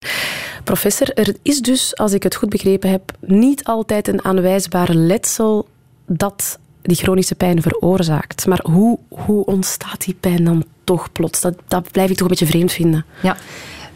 Professor, 0.63 1.13
er 1.13 1.35
is 1.41 1.61
dus, 1.61 1.97
als 1.97 2.13
ik 2.13 2.23
het 2.23 2.35
goed 2.35 2.49
begrepen 2.49 2.89
heb, 2.89 3.11
niet 3.19 3.63
altijd 3.63 4.07
een 4.07 4.23
aanwijsbaar 4.23 4.93
letsel 4.93 5.67
dat 6.05 6.59
die 6.89 6.97
chronische 6.97 7.35
pijn 7.35 7.61
veroorzaakt. 7.61 8.45
Maar 8.45 8.59
hoe, 8.63 8.99
hoe 9.09 9.45
ontstaat 9.45 10.05
die 10.05 10.15
pijn 10.19 10.43
dan 10.43 10.63
toch 10.83 11.11
plots? 11.11 11.41
Dat, 11.41 11.55
dat 11.67 11.91
blijf 11.91 12.09
ik 12.09 12.15
toch 12.15 12.29
een 12.29 12.35
beetje 12.37 12.45
vreemd 12.45 12.71
vinden. 12.71 13.05
Ja. 13.21 13.37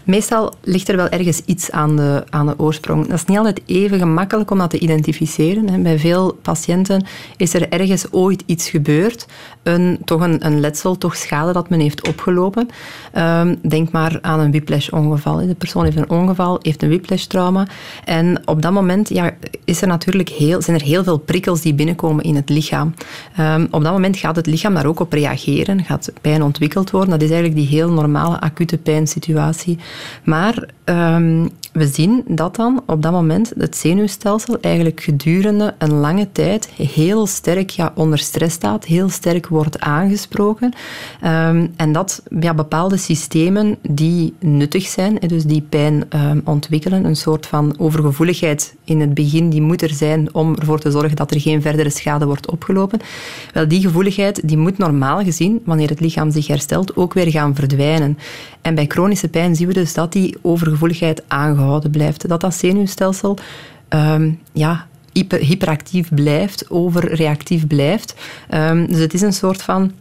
Meestal 0.03 0.53
ligt 0.61 0.89
er 0.89 0.95
wel 0.95 1.09
ergens 1.09 1.41
iets 1.45 1.71
aan 1.71 1.95
de, 1.95 2.23
aan 2.29 2.45
de 2.45 2.59
oorsprong. 2.59 3.07
Dat 3.07 3.17
is 3.17 3.25
niet 3.25 3.37
altijd 3.37 3.61
even 3.65 3.99
gemakkelijk 3.99 4.51
om 4.51 4.57
dat 4.57 4.69
te 4.69 4.79
identificeren. 4.79 5.83
Bij 5.83 5.99
veel 5.99 6.33
patiënten 6.41 7.05
is 7.37 7.53
er 7.53 7.69
ergens 7.69 8.11
ooit 8.11 8.43
iets 8.45 8.69
gebeurd. 8.69 9.25
Een, 9.63 9.97
toch 10.05 10.21
een, 10.21 10.45
een 10.45 10.59
letsel, 10.59 10.97
toch 10.97 11.15
schade 11.15 11.53
dat 11.53 11.69
men 11.69 11.79
heeft 11.79 12.07
opgelopen. 12.07 12.69
Um, 13.17 13.59
denk 13.61 13.91
maar 13.91 14.17
aan 14.21 14.39
een 14.39 14.51
whiplash-ongeval. 14.51 15.47
De 15.47 15.55
persoon 15.55 15.83
heeft 15.83 15.97
een 15.97 16.09
ongeval, 16.09 16.59
heeft 16.61 16.83
een 16.83 16.89
whiplash-trauma. 16.89 17.67
En 18.05 18.41
op 18.45 18.61
dat 18.61 18.71
moment 18.71 19.09
ja, 19.09 19.33
is 19.65 19.81
er 19.81 19.87
natuurlijk 19.87 20.29
heel, 20.29 20.61
zijn 20.61 20.77
er 20.79 20.85
heel 20.85 21.03
veel 21.03 21.17
prikkels 21.17 21.61
die 21.61 21.73
binnenkomen 21.73 22.23
in 22.23 22.35
het 22.35 22.49
lichaam. 22.49 22.93
Um, 23.39 23.67
op 23.71 23.83
dat 23.83 23.91
moment 23.91 24.17
gaat 24.17 24.35
het 24.35 24.45
lichaam 24.45 24.73
daar 24.73 24.85
ook 24.85 24.99
op 24.99 25.13
reageren, 25.13 25.83
gaat 25.83 26.11
pijn 26.21 26.43
ontwikkeld 26.43 26.91
worden. 26.91 27.09
Dat 27.09 27.21
is 27.21 27.29
eigenlijk 27.29 27.59
die 27.59 27.77
heel 27.77 27.91
normale 27.91 28.39
acute 28.39 28.77
pijnsituatie. 28.77 29.77
Maar 30.23 30.67
um, 30.85 31.49
we 31.73 31.87
zien 31.87 32.23
dat 32.27 32.55
dan 32.55 32.83
op 32.85 33.01
dat 33.01 33.11
moment 33.11 33.51
het 33.57 33.77
zenuwstelsel 33.77 34.57
eigenlijk 34.61 35.01
gedurende 35.01 35.73
een 35.77 35.93
lange 35.93 36.31
tijd 36.31 36.69
heel 36.69 37.27
sterk 37.27 37.69
ja, 37.69 37.91
onder 37.95 38.19
stress 38.19 38.55
staat, 38.55 38.85
heel 38.85 39.09
sterk 39.09 39.47
wordt 39.47 39.79
aangesproken. 39.79 40.73
Um, 41.23 41.73
en 41.75 41.91
dat 41.91 42.23
ja, 42.39 42.53
bepaalde 42.53 42.97
systemen 42.97 43.77
die 43.81 44.33
nuttig 44.39 44.87
zijn, 44.87 45.15
dus 45.15 45.43
die 45.43 45.61
pijn 45.61 46.03
um, 46.15 46.41
ontwikkelen, 46.45 47.05
een 47.05 47.15
soort 47.15 47.45
van 47.45 47.75
overgevoeligheid 47.77 48.75
in 48.83 48.99
het 48.99 49.13
begin, 49.13 49.49
die 49.49 49.61
moet 49.61 49.81
er 49.81 49.93
zijn 49.93 50.33
om 50.33 50.55
ervoor 50.55 50.79
te 50.79 50.91
zorgen 50.91 51.15
dat 51.15 51.31
er 51.31 51.41
geen 51.41 51.61
verdere 51.61 51.89
schade 51.89 52.25
wordt 52.25 52.51
opgelopen. 52.51 52.99
Wel, 53.53 53.67
die 53.67 53.81
gevoeligheid 53.81 54.47
die 54.47 54.57
moet 54.57 54.77
normaal 54.77 55.23
gezien, 55.23 55.61
wanneer 55.65 55.89
het 55.89 55.99
lichaam 55.99 56.31
zich 56.31 56.47
herstelt, 56.47 56.95
ook 56.95 57.13
weer 57.13 57.31
gaan 57.31 57.55
verdwijnen. 57.55 58.17
En 58.61 58.75
bij 58.75 58.85
chronische 58.87 59.27
pijn 59.27 59.55
zien 59.55 59.67
we 59.67 59.73
dus 59.73 59.93
dat 59.93 60.11
die 60.11 60.35
overgevoeligheid 60.41 61.23
aangehouden 61.27 61.61
blijft. 61.91 62.27
Dat 62.27 62.41
dat 62.41 62.55
zenuwstelsel 62.55 63.37
um, 63.89 64.39
ja, 64.51 64.87
hyper, 65.11 65.39
hyperactief 65.39 66.09
blijft, 66.09 66.69
overreactief 66.69 67.67
blijft. 67.67 68.15
Um, 68.53 68.87
dus 68.87 68.99
het 68.99 69.13
is 69.13 69.21
een 69.21 69.33
soort 69.33 69.61
van 69.61 69.91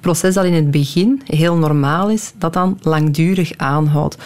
proces 0.00 0.34
dat 0.34 0.44
in 0.44 0.54
het 0.54 0.70
begin 0.70 1.22
heel 1.26 1.56
normaal 1.56 2.10
is, 2.10 2.32
dat 2.38 2.52
dan 2.52 2.78
langdurig 2.82 3.52
aanhoudt. 3.56 4.16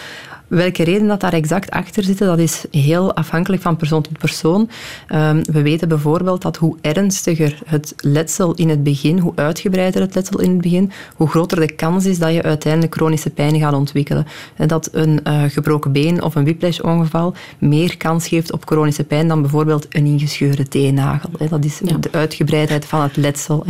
Welke 0.48 0.84
reden 0.84 1.08
dat 1.08 1.20
daar 1.20 1.32
exact 1.32 1.70
achter 1.70 2.02
zitten, 2.02 2.26
dat 2.26 2.38
is 2.38 2.64
heel 2.70 3.14
afhankelijk 3.14 3.62
van 3.62 3.76
persoon 3.76 4.02
tot 4.02 4.18
persoon. 4.18 4.70
Ehm, 5.08 5.42
we 5.52 5.62
weten 5.62 5.88
bijvoorbeeld 5.88 6.42
dat 6.42 6.56
hoe 6.56 6.76
ernstiger 6.80 7.58
het 7.66 7.94
letsel 7.96 8.54
in 8.54 8.68
het 8.68 8.82
begin, 8.82 9.18
hoe 9.18 9.32
uitgebreider 9.34 10.00
het 10.00 10.14
letsel 10.14 10.40
in 10.40 10.50
het 10.50 10.60
begin, 10.60 10.92
hoe 11.14 11.28
groter 11.28 11.60
de 11.60 11.72
kans 11.72 12.04
is 12.04 12.18
dat 12.18 12.32
je 12.32 12.42
uiteindelijk 12.42 12.94
chronische 12.94 13.30
pijn 13.30 13.58
gaat 13.58 13.74
ontwikkelen. 13.74 14.26
En 14.56 14.68
dat 14.68 14.88
een 14.92 15.20
uh, 15.24 15.42
gebroken 15.48 15.92
been 15.92 16.22
of 16.22 16.34
een 16.34 16.44
whiplash-ongeval 16.44 17.34
meer 17.58 17.96
kans 17.96 18.28
geeft 18.28 18.52
op 18.52 18.66
chronische 18.66 19.04
pijn 19.04 19.28
dan 19.28 19.40
bijvoorbeeld 19.40 19.86
een 19.88 20.06
ingescheurde 20.06 20.68
teennagel. 20.68 21.30
Dat 21.48 21.64
is 21.64 21.78
de 21.78 22.08
uitgebreidheid 22.10 22.84
van 22.84 23.02
het 23.02 23.16
letsel. 23.16 23.64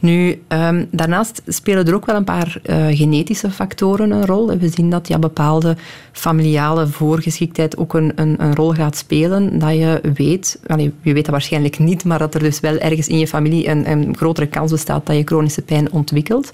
Nu, 0.00 0.42
ehm, 0.48 0.84
daarnaast 0.90 1.42
spelen 1.46 1.86
er 1.86 1.94
ook 1.94 2.06
wel 2.06 2.16
een 2.16 2.24
paar 2.24 2.60
uh, 2.64 2.86
genetische 2.90 3.50
factoren 3.50 4.10
een 4.10 4.26
rol. 4.26 4.58
We 4.58 4.68
zien 4.68 4.90
dat 4.90 5.08
ja, 5.08 5.18
bepaalde 5.18 5.76
familiale 6.12 6.86
voorgeschiktheid 6.86 7.76
ook 7.76 7.94
een, 7.94 8.12
een, 8.14 8.34
een 8.38 8.54
rol 8.54 8.72
gaat 8.72 8.96
spelen. 8.96 9.58
Dat 9.58 9.74
je 9.74 10.00
weet, 10.14 10.58
je 11.00 11.12
weet 11.12 11.24
dat 11.24 11.26
waarschijnlijk 11.26 11.78
niet, 11.78 12.04
maar 12.04 12.18
dat 12.18 12.34
er 12.34 12.40
dus 12.40 12.60
wel 12.60 12.78
ergens 12.78 13.08
in 13.08 13.18
je 13.18 13.28
familie 13.28 13.68
een, 13.68 13.90
een 13.90 14.16
grotere 14.16 14.46
kans 14.46 14.70
bestaat 14.70 15.06
dat 15.06 15.16
je 15.16 15.22
chronische 15.24 15.62
pijn 15.62 15.92
ontwikkelt. 15.92 16.52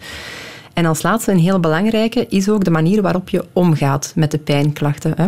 En 0.72 0.86
als 0.86 1.02
laatste, 1.02 1.30
een 1.30 1.38
heel 1.38 1.60
belangrijke, 1.60 2.26
is 2.28 2.48
ook 2.48 2.64
de 2.64 2.70
manier 2.70 3.02
waarop 3.02 3.28
je 3.28 3.44
omgaat 3.52 4.12
met 4.14 4.30
de 4.30 4.38
pijnklachten. 4.38 5.12
Hè. 5.16 5.26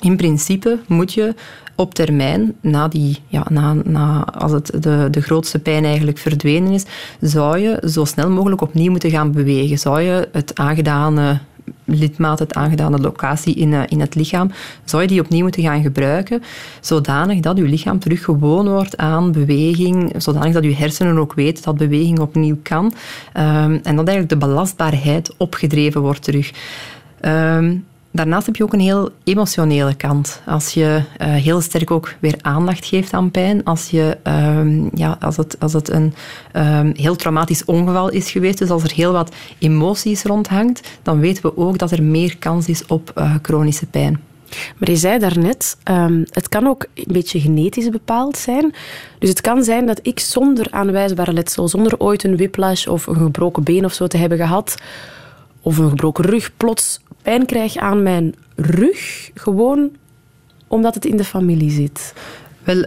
In 0.00 0.16
principe 0.16 0.78
moet 0.86 1.14
je 1.14 1.34
op 1.74 1.94
termijn, 1.94 2.54
na 2.60 2.88
die, 2.88 3.18
ja, 3.26 3.46
na, 3.50 3.74
na, 3.84 4.24
als 4.24 4.52
het 4.52 4.82
de, 4.82 5.08
de 5.10 5.20
grootste 5.20 5.58
pijn 5.58 5.84
eigenlijk 5.84 6.18
verdwenen 6.18 6.72
is, 6.72 6.84
zou 7.20 7.58
je 7.58 7.82
zo 7.88 8.04
snel 8.04 8.30
mogelijk 8.30 8.60
opnieuw 8.60 8.90
moeten 8.90 9.10
gaan 9.10 9.32
bewegen. 9.32 9.78
Zou 9.78 10.00
je 10.00 10.28
het 10.32 10.58
aangedane 10.58 11.38
lidmaat, 11.84 12.38
het 12.38 12.54
aangedane 12.54 12.98
locatie 12.98 13.54
in, 13.54 13.72
eh, 13.72 13.82
in 13.86 14.00
het 14.00 14.14
lichaam, 14.14 14.50
zou 14.84 15.02
je 15.02 15.08
die 15.08 15.20
opnieuw 15.20 15.42
moeten 15.42 15.62
gaan 15.62 15.82
gebruiken, 15.82 16.42
zodanig 16.80 17.40
dat 17.40 17.56
je 17.56 17.62
lichaam 17.62 17.98
terug 17.98 18.24
gewoon 18.24 18.68
wordt 18.68 18.96
aan 18.96 19.32
beweging, 19.32 20.14
zodanig 20.16 20.52
dat 20.52 20.64
je 20.64 20.74
hersenen 20.74 21.18
ook 21.18 21.34
weten 21.34 21.64
dat 21.64 21.76
beweging 21.76 22.18
opnieuw 22.18 22.58
kan 22.62 22.84
um, 22.84 22.92
en 23.82 23.96
dat 23.96 24.08
eigenlijk 24.08 24.28
de 24.28 24.36
belastbaarheid 24.36 25.34
opgedreven 25.36 26.00
wordt 26.00 26.22
terug. 26.22 26.52
Um, 27.20 27.84
Daarnaast 28.10 28.46
heb 28.46 28.56
je 28.56 28.62
ook 28.62 28.72
een 28.72 28.80
heel 28.80 29.10
emotionele 29.24 29.94
kant. 29.94 30.42
Als 30.46 30.74
je 30.74 31.02
uh, 31.20 31.28
heel 31.34 31.60
sterk 31.60 31.90
ook 31.90 32.14
weer 32.20 32.34
aandacht 32.40 32.84
geeft 32.84 33.12
aan 33.12 33.30
pijn, 33.30 33.64
als, 33.64 33.90
je, 33.90 34.16
uh, 34.26 34.90
ja, 34.94 35.16
als, 35.20 35.36
het, 35.36 35.56
als 35.58 35.72
het 35.72 35.90
een 35.90 36.14
uh, 36.56 36.80
heel 36.92 37.16
traumatisch 37.16 37.64
ongeval 37.64 38.08
is 38.08 38.30
geweest, 38.30 38.58
dus 38.58 38.70
als 38.70 38.82
er 38.82 38.92
heel 38.92 39.12
wat 39.12 39.34
emoties 39.58 40.22
rondhangt, 40.22 40.88
dan 41.02 41.18
weten 41.20 41.42
we 41.42 41.56
ook 41.56 41.78
dat 41.78 41.90
er 41.90 42.02
meer 42.02 42.38
kans 42.38 42.68
is 42.68 42.86
op 42.86 43.12
uh, 43.18 43.34
chronische 43.42 43.86
pijn. 43.86 44.20
Maar 44.78 44.90
je 44.90 44.96
zei 44.96 45.18
daarnet, 45.18 45.76
um, 45.90 46.24
het 46.30 46.48
kan 46.48 46.66
ook 46.66 46.86
een 46.94 47.12
beetje 47.12 47.40
genetisch 47.40 47.88
bepaald 47.88 48.36
zijn. 48.36 48.74
Dus 49.18 49.28
het 49.28 49.40
kan 49.40 49.64
zijn 49.64 49.86
dat 49.86 50.00
ik 50.02 50.20
zonder 50.20 50.66
aanwijsbare 50.70 51.32
letsel, 51.32 51.68
zonder 51.68 51.98
ooit 51.98 52.24
een 52.24 52.36
whiplash 52.36 52.86
of 52.86 53.06
een 53.06 53.16
gebroken 53.16 53.62
been 53.62 53.84
of 53.84 53.92
zo 53.92 54.06
te 54.06 54.16
hebben 54.16 54.38
gehad, 54.38 54.74
of 55.60 55.78
een 55.78 55.88
gebroken 55.88 56.24
rug, 56.24 56.50
plots 56.56 57.00
pijn 57.28 57.46
krijg 57.46 57.76
aan 57.76 58.02
mijn 58.02 58.34
rug, 58.56 59.30
gewoon 59.34 59.90
omdat 60.66 60.94
het 60.94 61.04
in 61.04 61.16
de 61.16 61.24
familie 61.24 61.70
zit? 61.70 62.14
Wel, 62.64 62.84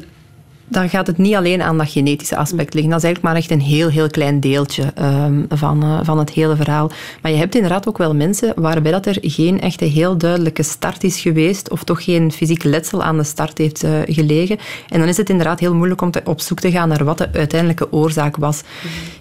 dan 0.71 0.89
gaat 0.89 1.07
het 1.07 1.17
niet 1.17 1.35
alleen 1.35 1.61
aan 1.61 1.77
dat 1.77 1.89
genetische 1.89 2.35
aspect 2.35 2.73
liggen. 2.73 2.91
Dat 2.91 2.99
is 2.99 3.05
eigenlijk 3.05 3.33
maar 3.33 3.43
echt 3.43 3.51
een 3.51 3.67
heel, 3.67 3.89
heel 3.89 4.09
klein 4.09 4.39
deeltje 4.39 4.93
um, 4.99 5.45
van, 5.49 5.83
uh, 5.83 5.99
van 6.03 6.17
het 6.17 6.29
hele 6.29 6.55
verhaal. 6.55 6.91
Maar 7.21 7.31
je 7.31 7.37
hebt 7.37 7.55
inderdaad 7.55 7.87
ook 7.87 7.97
wel 7.97 8.15
mensen 8.15 8.53
waarbij 8.55 8.91
dat 8.91 9.05
er 9.05 9.17
geen 9.21 9.61
echte 9.61 9.85
heel 9.85 10.17
duidelijke 10.17 10.63
start 10.63 11.03
is 11.03 11.19
geweest 11.19 11.69
of 11.69 11.83
toch 11.83 12.03
geen 12.03 12.31
fysiek 12.31 12.63
letsel 12.63 13.03
aan 13.03 13.17
de 13.17 13.23
start 13.23 13.57
heeft 13.57 13.83
uh, 13.83 13.91
gelegen. 14.05 14.57
En 14.89 14.99
dan 14.99 15.07
is 15.07 15.17
het 15.17 15.29
inderdaad 15.29 15.59
heel 15.59 15.75
moeilijk 15.75 16.01
om 16.01 16.11
te, 16.11 16.21
op 16.25 16.41
zoek 16.41 16.59
te 16.59 16.71
gaan 16.71 16.89
naar 16.89 17.03
wat 17.03 17.17
de 17.17 17.29
uiteindelijke 17.33 17.91
oorzaak 17.91 18.35
was. 18.35 18.61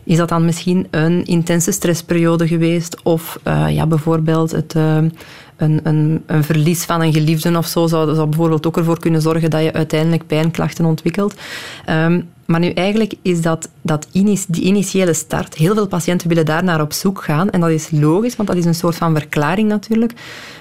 Is 0.04 0.16
dat 0.16 0.28
dan 0.28 0.45
misschien 0.45 0.87
een 0.90 1.25
intense 1.25 1.73
stressperiode 1.73 2.49
geweest 2.49 3.02
of 3.02 3.38
uh, 3.47 3.66
ja, 3.71 3.87
bijvoorbeeld 3.87 4.50
het 4.50 4.75
een, 5.61 5.81
een, 5.83 6.23
een, 6.26 6.45
verlies 6.45 6.85
van 6.85 7.02
een 7.02 7.12
geliefde 7.12 7.57
of 7.57 7.67
zo 7.67 7.87
zou, 7.87 8.14
zou 8.14 8.29
bijvoorbeeld 8.29 8.67
ook 8.67 8.76
ervoor 8.76 8.99
kunnen 8.99 9.23
zorgen 9.23 9.50
dat 9.50 9.62
je 9.62 9.73
uiteindelijk 9.73 10.26
pijnklachten 10.26 10.85
ontwikkelt. 10.85 11.35
Um, 11.90 12.29
maar 12.50 12.61
nu 12.61 12.71
eigenlijk 12.71 13.14
is 13.23 13.40
dat, 13.40 13.69
dat 13.83 14.07
die 14.12 14.38
initiële 14.49 15.14
start, 15.14 15.55
heel 15.55 15.75
veel 15.75 15.87
patiënten 15.87 16.29
willen 16.29 16.45
daar 16.45 16.64
naar 16.64 16.81
op 16.81 16.93
zoek 16.93 17.23
gaan. 17.25 17.50
En 17.50 17.61
dat 17.61 17.71
is 17.71 17.90
logisch, 17.90 18.37
want 18.37 18.49
dat 18.49 18.57
is 18.57 18.64
een 18.64 18.75
soort 18.75 18.95
van 18.95 19.14
verklaring 19.14 19.69
natuurlijk. 19.69 20.12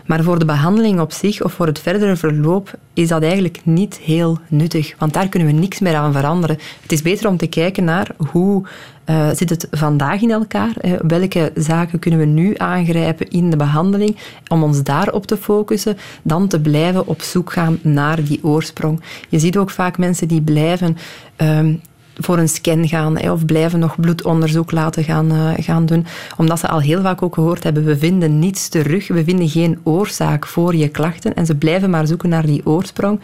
Maar 0.10 0.24
voor 0.24 0.40
de 0.40 0.46
behandeling 0.46 1.00
op 1.00 1.12
zich 1.12 1.44
of 1.44 1.54
voor 1.54 1.66
het 1.66 1.80
verdere 1.80 2.16
verloop 2.16 2.74
is 2.94 3.08
dat 3.08 3.24
eigenlijk 3.24 3.60
niet 3.64 3.98
heel 3.98 4.40
nuttig. 4.48 4.96
Want 4.98 5.14
daar 5.14 5.30
kunnen 5.30 5.48
we 5.48 5.54
niks 5.54 5.80
meer 5.80 5.96
aan 5.96 6.14
veranderen. 6.14 6.58
Het 6.82 6.92
is 6.92 7.02
beter 7.02 7.28
om 7.28 7.38
te 7.38 7.48
kijken 7.48 7.84
naar 7.84 8.12
hoe 8.18 8.64
uh, 9.06 9.30
zit 9.34 9.50
het 9.50 9.68
vandaag 9.72 10.22
in 10.22 10.32
elkaar? 10.32 10.74
Uh, 10.82 10.94
welke 11.08 11.52
zaken 11.56 12.00
kunnen 12.00 12.20
we 12.20 12.26
nu 12.26 12.54
aangrijpen 12.58 13.30
in 13.30 13.50
de 13.50 13.58
behandeling 13.58 14.18
om 14.48 14.64
ons 14.64 14.84
daarop 14.84 15.26
te 15.26 15.38
focussen, 15.38 15.98
dan 16.22 16.48
te 16.48 16.60
blijven 16.60 17.08
op 17.08 17.22
zoek 17.22 17.52
gaan 17.52 17.80
naar 17.82 18.24
die 18.24 18.44
oorsprong. 18.44 19.02
Je 19.30 19.40
ziet 19.40 19.58
ook 19.58 19.70
vaak 19.70 19.98
mensen 19.98 20.28
die 20.28 20.42
blijven 20.42 20.98
um, 21.38 21.82
voor 22.20 22.38
een 22.38 22.50
scan 22.50 22.88
gaan 22.88 23.32
of 23.32 23.46
blijven 23.46 23.80
nog 23.80 24.00
bloedonderzoek 24.00 24.72
laten 24.72 25.04
gaan, 25.04 25.32
uh, 25.32 25.52
gaan 25.56 25.86
doen. 25.86 26.06
Omdat 26.38 26.60
ze 26.60 26.68
al 26.68 26.82
heel 26.82 27.02
vaak 27.02 27.22
ook 27.22 27.34
gehoord 27.34 27.64
hebben, 27.64 27.86
we 27.86 27.98
vinden 27.98 28.40
niets 28.40 28.68
terug, 28.68 29.08
we 29.08 29.24
vinden 29.24 29.50
geen 29.50 29.80
oorzaak 29.84 30.48
voor 30.48 30.76
je 30.76 30.88
klachten 30.88 31.36
en 31.36 31.46
ze 31.46 31.56
blijven 31.56 31.90
maar 31.90 32.08
zoeken 32.08 32.30
naar 32.30 32.46
die 32.46 32.66
oorsprong. 32.66 33.20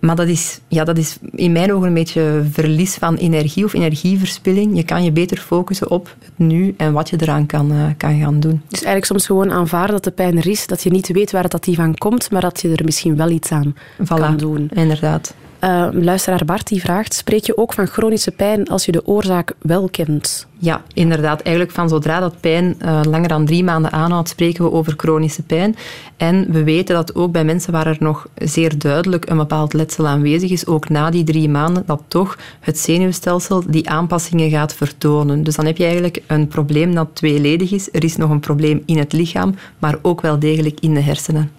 Maar 0.00 0.16
dat 0.16 0.28
is, 0.28 0.60
ja, 0.68 0.84
dat 0.84 0.98
is 0.98 1.18
in 1.34 1.52
mijn 1.52 1.72
ogen 1.72 1.86
een 1.86 1.94
beetje 1.94 2.42
verlies 2.50 2.94
van 2.94 3.16
energie 3.16 3.64
of 3.64 3.72
energieverspilling. 3.72 4.76
Je 4.76 4.84
kan 4.84 5.04
je 5.04 5.12
beter 5.12 5.36
focussen 5.36 5.90
op 5.90 6.14
het 6.18 6.32
nu 6.36 6.74
en 6.76 6.92
wat 6.92 7.10
je 7.10 7.16
eraan 7.20 7.46
kan, 7.46 7.72
uh, 7.72 7.84
kan 7.96 8.20
gaan 8.20 8.40
doen. 8.40 8.62
Dus 8.68 8.82
eigenlijk 8.82 9.04
soms 9.04 9.26
gewoon 9.26 9.52
aanvaarden 9.52 9.94
dat 9.94 10.04
de 10.04 10.10
pijn 10.10 10.36
er 10.36 10.46
is, 10.46 10.66
dat 10.66 10.82
je 10.82 10.90
niet 10.90 11.08
weet 11.08 11.30
waar 11.30 11.48
dat 11.48 11.64
die 11.64 11.74
van 11.74 11.94
komt, 11.94 12.30
maar 12.30 12.40
dat 12.40 12.60
je 12.60 12.72
er 12.74 12.84
misschien 12.84 13.16
wel 13.16 13.30
iets 13.30 13.52
aan 13.52 13.74
voilà, 14.02 14.06
kan 14.06 14.36
doen. 14.36 14.70
Inderdaad. 14.74 15.34
Uh, 15.64 15.88
luisteraar 15.92 16.44
Bart 16.44 16.68
die 16.68 16.80
vraagt, 16.80 17.14
spreek 17.14 17.44
je 17.44 17.56
ook 17.56 17.72
van 17.72 17.86
chronische 17.86 18.30
pijn 18.30 18.68
als 18.68 18.84
je 18.84 18.92
de 18.92 19.06
oorzaak 19.06 19.52
wel 19.58 19.88
kent? 19.88 20.46
Ja, 20.58 20.82
inderdaad. 20.94 21.40
Eigenlijk 21.40 21.74
van 21.74 21.88
zodra 21.88 22.20
dat 22.20 22.40
pijn 22.40 22.76
uh, 22.82 23.00
langer 23.08 23.28
dan 23.28 23.46
drie 23.46 23.64
maanden 23.64 23.92
aanhoudt, 23.92 24.28
spreken 24.28 24.64
we 24.64 24.72
over 24.72 24.94
chronische 24.96 25.42
pijn. 25.42 25.76
En 26.16 26.52
we 26.52 26.64
weten 26.64 26.94
dat 26.94 27.14
ook 27.14 27.32
bij 27.32 27.44
mensen 27.44 27.72
waar 27.72 27.86
er 27.86 27.96
nog 27.98 28.28
zeer 28.34 28.78
duidelijk 28.78 29.30
een 29.30 29.36
bepaald 29.36 29.72
letsel 29.72 30.06
aanwezig 30.06 30.50
is, 30.50 30.66
ook 30.66 30.88
na 30.88 31.10
die 31.10 31.24
drie 31.24 31.48
maanden, 31.48 31.82
dat 31.86 32.02
toch 32.08 32.38
het 32.60 32.78
zenuwstelsel 32.78 33.62
die 33.66 33.90
aanpassingen 33.90 34.50
gaat 34.50 34.74
vertonen. 34.74 35.44
Dus 35.44 35.56
dan 35.56 35.66
heb 35.66 35.76
je 35.76 35.84
eigenlijk 35.84 36.22
een 36.26 36.48
probleem 36.48 36.94
dat 36.94 37.08
tweeledig 37.12 37.72
is. 37.72 37.88
Er 37.92 38.04
is 38.04 38.16
nog 38.16 38.30
een 38.30 38.40
probleem 38.40 38.82
in 38.86 38.98
het 38.98 39.12
lichaam, 39.12 39.54
maar 39.78 39.98
ook 40.02 40.20
wel 40.20 40.38
degelijk 40.38 40.80
in 40.80 40.94
de 40.94 41.00
hersenen. 41.00 41.50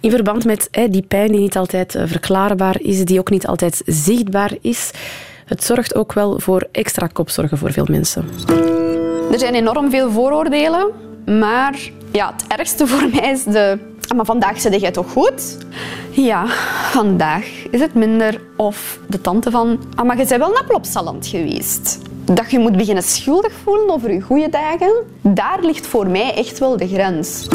In 0.00 0.10
verband 0.10 0.44
met 0.44 0.68
die 0.90 1.02
pijn 1.02 1.30
die 1.30 1.40
niet 1.40 1.56
altijd 1.56 1.94
eh, 1.94 2.02
verklaarbaar 2.06 2.80
is, 2.80 3.04
die 3.04 3.18
ook 3.18 3.30
niet 3.30 3.46
altijd 3.46 3.82
zichtbaar 3.86 4.52
is, 4.60 4.90
het 5.44 5.64
zorgt 5.64 5.94
ook 5.94 6.12
wel 6.12 6.40
voor 6.40 6.68
extra 6.72 7.06
kopzorgen 7.06 7.58
voor 7.58 7.72
veel 7.72 7.86
mensen. 7.90 8.28
Er 9.32 9.38
zijn 9.38 9.54
enorm 9.54 9.90
veel 9.90 10.10
vooroordelen, 10.10 10.86
maar 11.26 11.78
ja, 12.12 12.32
het 12.32 12.58
ergste 12.58 12.86
voor 12.86 13.08
mij 13.14 13.30
is 13.30 13.44
de... 13.44 13.78
Ah, 14.08 14.16
maar 14.16 14.26
vandaag 14.26 14.60
zit 14.60 14.80
jij 14.80 14.90
toch 14.90 15.12
goed? 15.12 15.58
Ja, 16.10 16.46
vandaag 16.90 17.44
is 17.70 17.80
het 17.80 17.94
minder. 17.94 18.40
Of 18.56 18.98
de 19.06 19.20
tante 19.20 19.50
van... 19.50 19.80
Ah, 19.94 20.04
maar 20.04 20.18
je 20.18 20.26
bent 20.26 20.40
wel 20.40 20.52
naar 20.52 20.64
Plopsaland 20.64 21.26
geweest. 21.26 21.98
Dat 22.24 22.50
je 22.50 22.58
moet 22.58 22.76
beginnen 22.76 23.02
schuldig 23.02 23.52
voelen 23.62 23.90
over 23.90 24.12
je 24.12 24.20
goede 24.20 24.48
dagen, 24.48 24.92
daar 25.22 25.58
ligt 25.62 25.86
voor 25.86 26.06
mij 26.10 26.34
echt 26.34 26.58
wel 26.58 26.76
de 26.76 26.88
grens. 26.88 27.48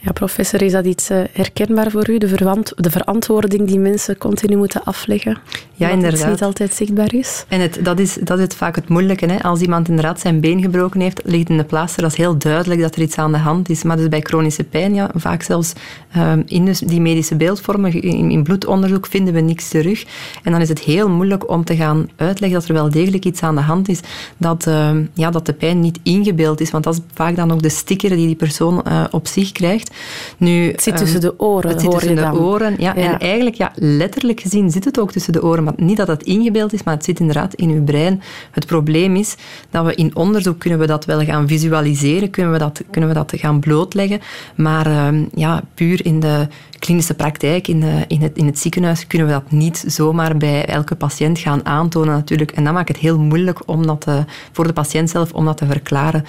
Ja, 0.00 0.12
professor, 0.12 0.62
is 0.62 0.72
dat 0.72 0.84
iets 0.84 1.10
uh, 1.10 1.20
herkenbaar 1.32 1.90
voor 1.90 2.10
u? 2.10 2.18
De, 2.18 2.62
de, 2.76 2.90
verantwoording 2.90 3.66
die 3.66 3.78
mensen 3.78 4.18
continu 4.18 4.56
moeten 4.56 4.84
afleggen? 4.84 5.38
Ja, 5.74 5.88
inderdaad. 5.88 6.20
Het 6.20 6.30
niet 6.30 6.42
altijd 6.42 6.74
zichtbaar 6.74 7.14
is. 7.14 7.44
En 7.48 7.60
het, 7.60 7.78
dat, 7.82 7.98
is, 7.98 8.14
dat 8.14 8.38
is 8.38 8.56
vaak 8.56 8.76
het 8.76 8.88
moeilijke. 8.88 9.26
Hè? 9.26 9.42
Als 9.42 9.60
iemand 9.60 9.88
inderdaad 9.88 10.20
zijn 10.20 10.40
been 10.40 10.60
gebroken 10.60 11.00
heeft, 11.00 11.20
ligt 11.24 11.48
in 11.48 11.56
de 11.56 11.64
plaaster, 11.64 12.02
dat 12.02 12.10
is 12.10 12.16
heel 12.16 12.38
duidelijk 12.38 12.80
dat 12.80 12.94
er 12.96 13.02
iets 13.02 13.18
aan 13.18 13.32
de 13.32 13.38
hand 13.38 13.68
is. 13.68 13.82
Maar 13.82 13.96
dus 13.96 14.08
bij 14.08 14.20
chronische 14.20 14.64
pijn, 14.64 14.94
ja, 14.94 15.10
vaak 15.14 15.42
zelfs 15.42 15.72
um, 16.16 16.42
in 16.46 16.64
dus 16.64 16.78
die 16.78 17.00
medische 17.00 17.36
beeldvormen, 17.36 18.02
in, 18.02 18.30
in, 18.30 18.42
bloedonderzoek, 18.42 19.06
vinden 19.06 19.34
we 19.34 19.40
niks 19.40 19.68
terug. 19.68 20.04
En 20.42 20.52
dan 20.52 20.60
is 20.60 20.68
het 20.68 20.80
heel 20.80 21.08
moeilijk 21.08 21.50
om 21.50 21.64
te 21.64 21.76
gaan 21.76 22.08
uitleggen 22.16 22.58
dat 22.58 22.68
er 22.68 22.74
wel 22.74 22.90
degelijk 22.90 23.24
iets 23.24 23.42
aan 23.42 23.54
de 23.54 23.60
hand 23.60 23.88
is, 23.88 24.00
dat, 24.36 24.66
uh, 24.66 24.90
ja, 25.14 25.30
dat 25.30 25.46
de 25.46 25.52
pijn 25.52 25.80
niet 25.80 25.98
ingebeeld 26.02 26.60
is. 26.60 26.70
Want 26.70 26.84
dat 26.84 26.94
is 26.94 27.00
vaak 27.14 27.36
dan 27.36 27.52
ook 27.52 27.62
de 27.62 27.68
sticker 27.68 28.08
die 28.10 28.26
die 28.26 28.36
persoon 28.36 28.84
uh, 28.88 29.04
op 29.10 29.26
zich 29.26 29.52
krijgt. 29.52 29.87
Gezegd. 29.88 30.36
Nu, 30.38 30.70
het 30.70 30.82
zit 30.82 30.96
tussen 30.96 31.20
ehm, 31.20 31.28
de 31.28 31.40
oren, 31.40 31.70
Het 31.70 31.80
zit 31.80 31.90
tussen 31.90 32.16
de 32.16 32.32
oren, 32.32 32.74
ja, 32.78 32.96
En 32.96 33.18
eigenlijk, 33.18 33.56
ja, 33.56 33.72
letterlijk 33.74 34.40
gezien 34.40 34.70
zit 34.70 34.84
het 34.84 35.00
ook 35.00 35.12
tussen 35.12 35.32
de 35.32 35.42
oren. 35.42 35.64
Maar 35.64 35.74
niet 35.76 35.96
dat 35.96 36.08
het 36.08 36.22
ingebeeld 36.22 36.72
is, 36.72 36.82
maar 36.82 36.94
het 36.94 37.04
zit 37.04 37.20
inderdaad 37.20 37.54
in 37.54 37.70
uw 37.70 37.84
brein. 37.84 38.22
Het 38.50 38.66
probleem 38.66 39.16
is 39.16 39.36
dat 39.70 39.84
we 39.84 39.94
in 39.94 40.16
onderzoek 40.16 40.58
kunnen 40.58 40.78
we 40.78 40.86
dat 40.86 41.04
wel 41.04 41.24
gaan 41.24 41.48
visualiseren, 41.48 42.30
kunnen 42.30 42.52
we 42.52 42.58
dat, 42.58 42.82
kunnen 42.90 43.08
we 43.08 43.16
dat 43.16 43.32
gaan 43.36 43.60
blootleggen. 43.60 44.20
Maar 44.54 44.86
ehm, 44.86 45.24
ja, 45.34 45.62
puur 45.74 46.04
in 46.04 46.20
de 46.20 46.46
klinische 46.78 47.14
praktijk, 47.14 47.68
in, 47.68 47.80
de, 47.80 48.04
in, 48.08 48.20
het, 48.20 48.36
in 48.36 48.46
het 48.46 48.58
ziekenhuis, 48.58 49.06
kunnen 49.06 49.26
we 49.26 49.32
dat 49.32 49.50
niet 49.50 49.84
zomaar 49.86 50.36
bij 50.36 50.64
elke 50.64 50.94
patiënt 50.94 51.38
gaan 51.38 51.66
aantonen 51.66 52.14
natuurlijk. 52.14 52.50
En 52.50 52.64
dat 52.64 52.72
maakt 52.72 52.88
het 52.88 52.96
heel 52.96 53.18
moeilijk 53.18 53.68
om 53.68 53.86
dat 53.86 54.00
te, 54.00 54.24
voor 54.52 54.66
de 54.66 54.72
patiënt 54.72 55.10
zelf 55.10 55.32
om 55.32 55.44
dat 55.44 55.56
te 55.56 55.66
verklaren. 55.66 56.24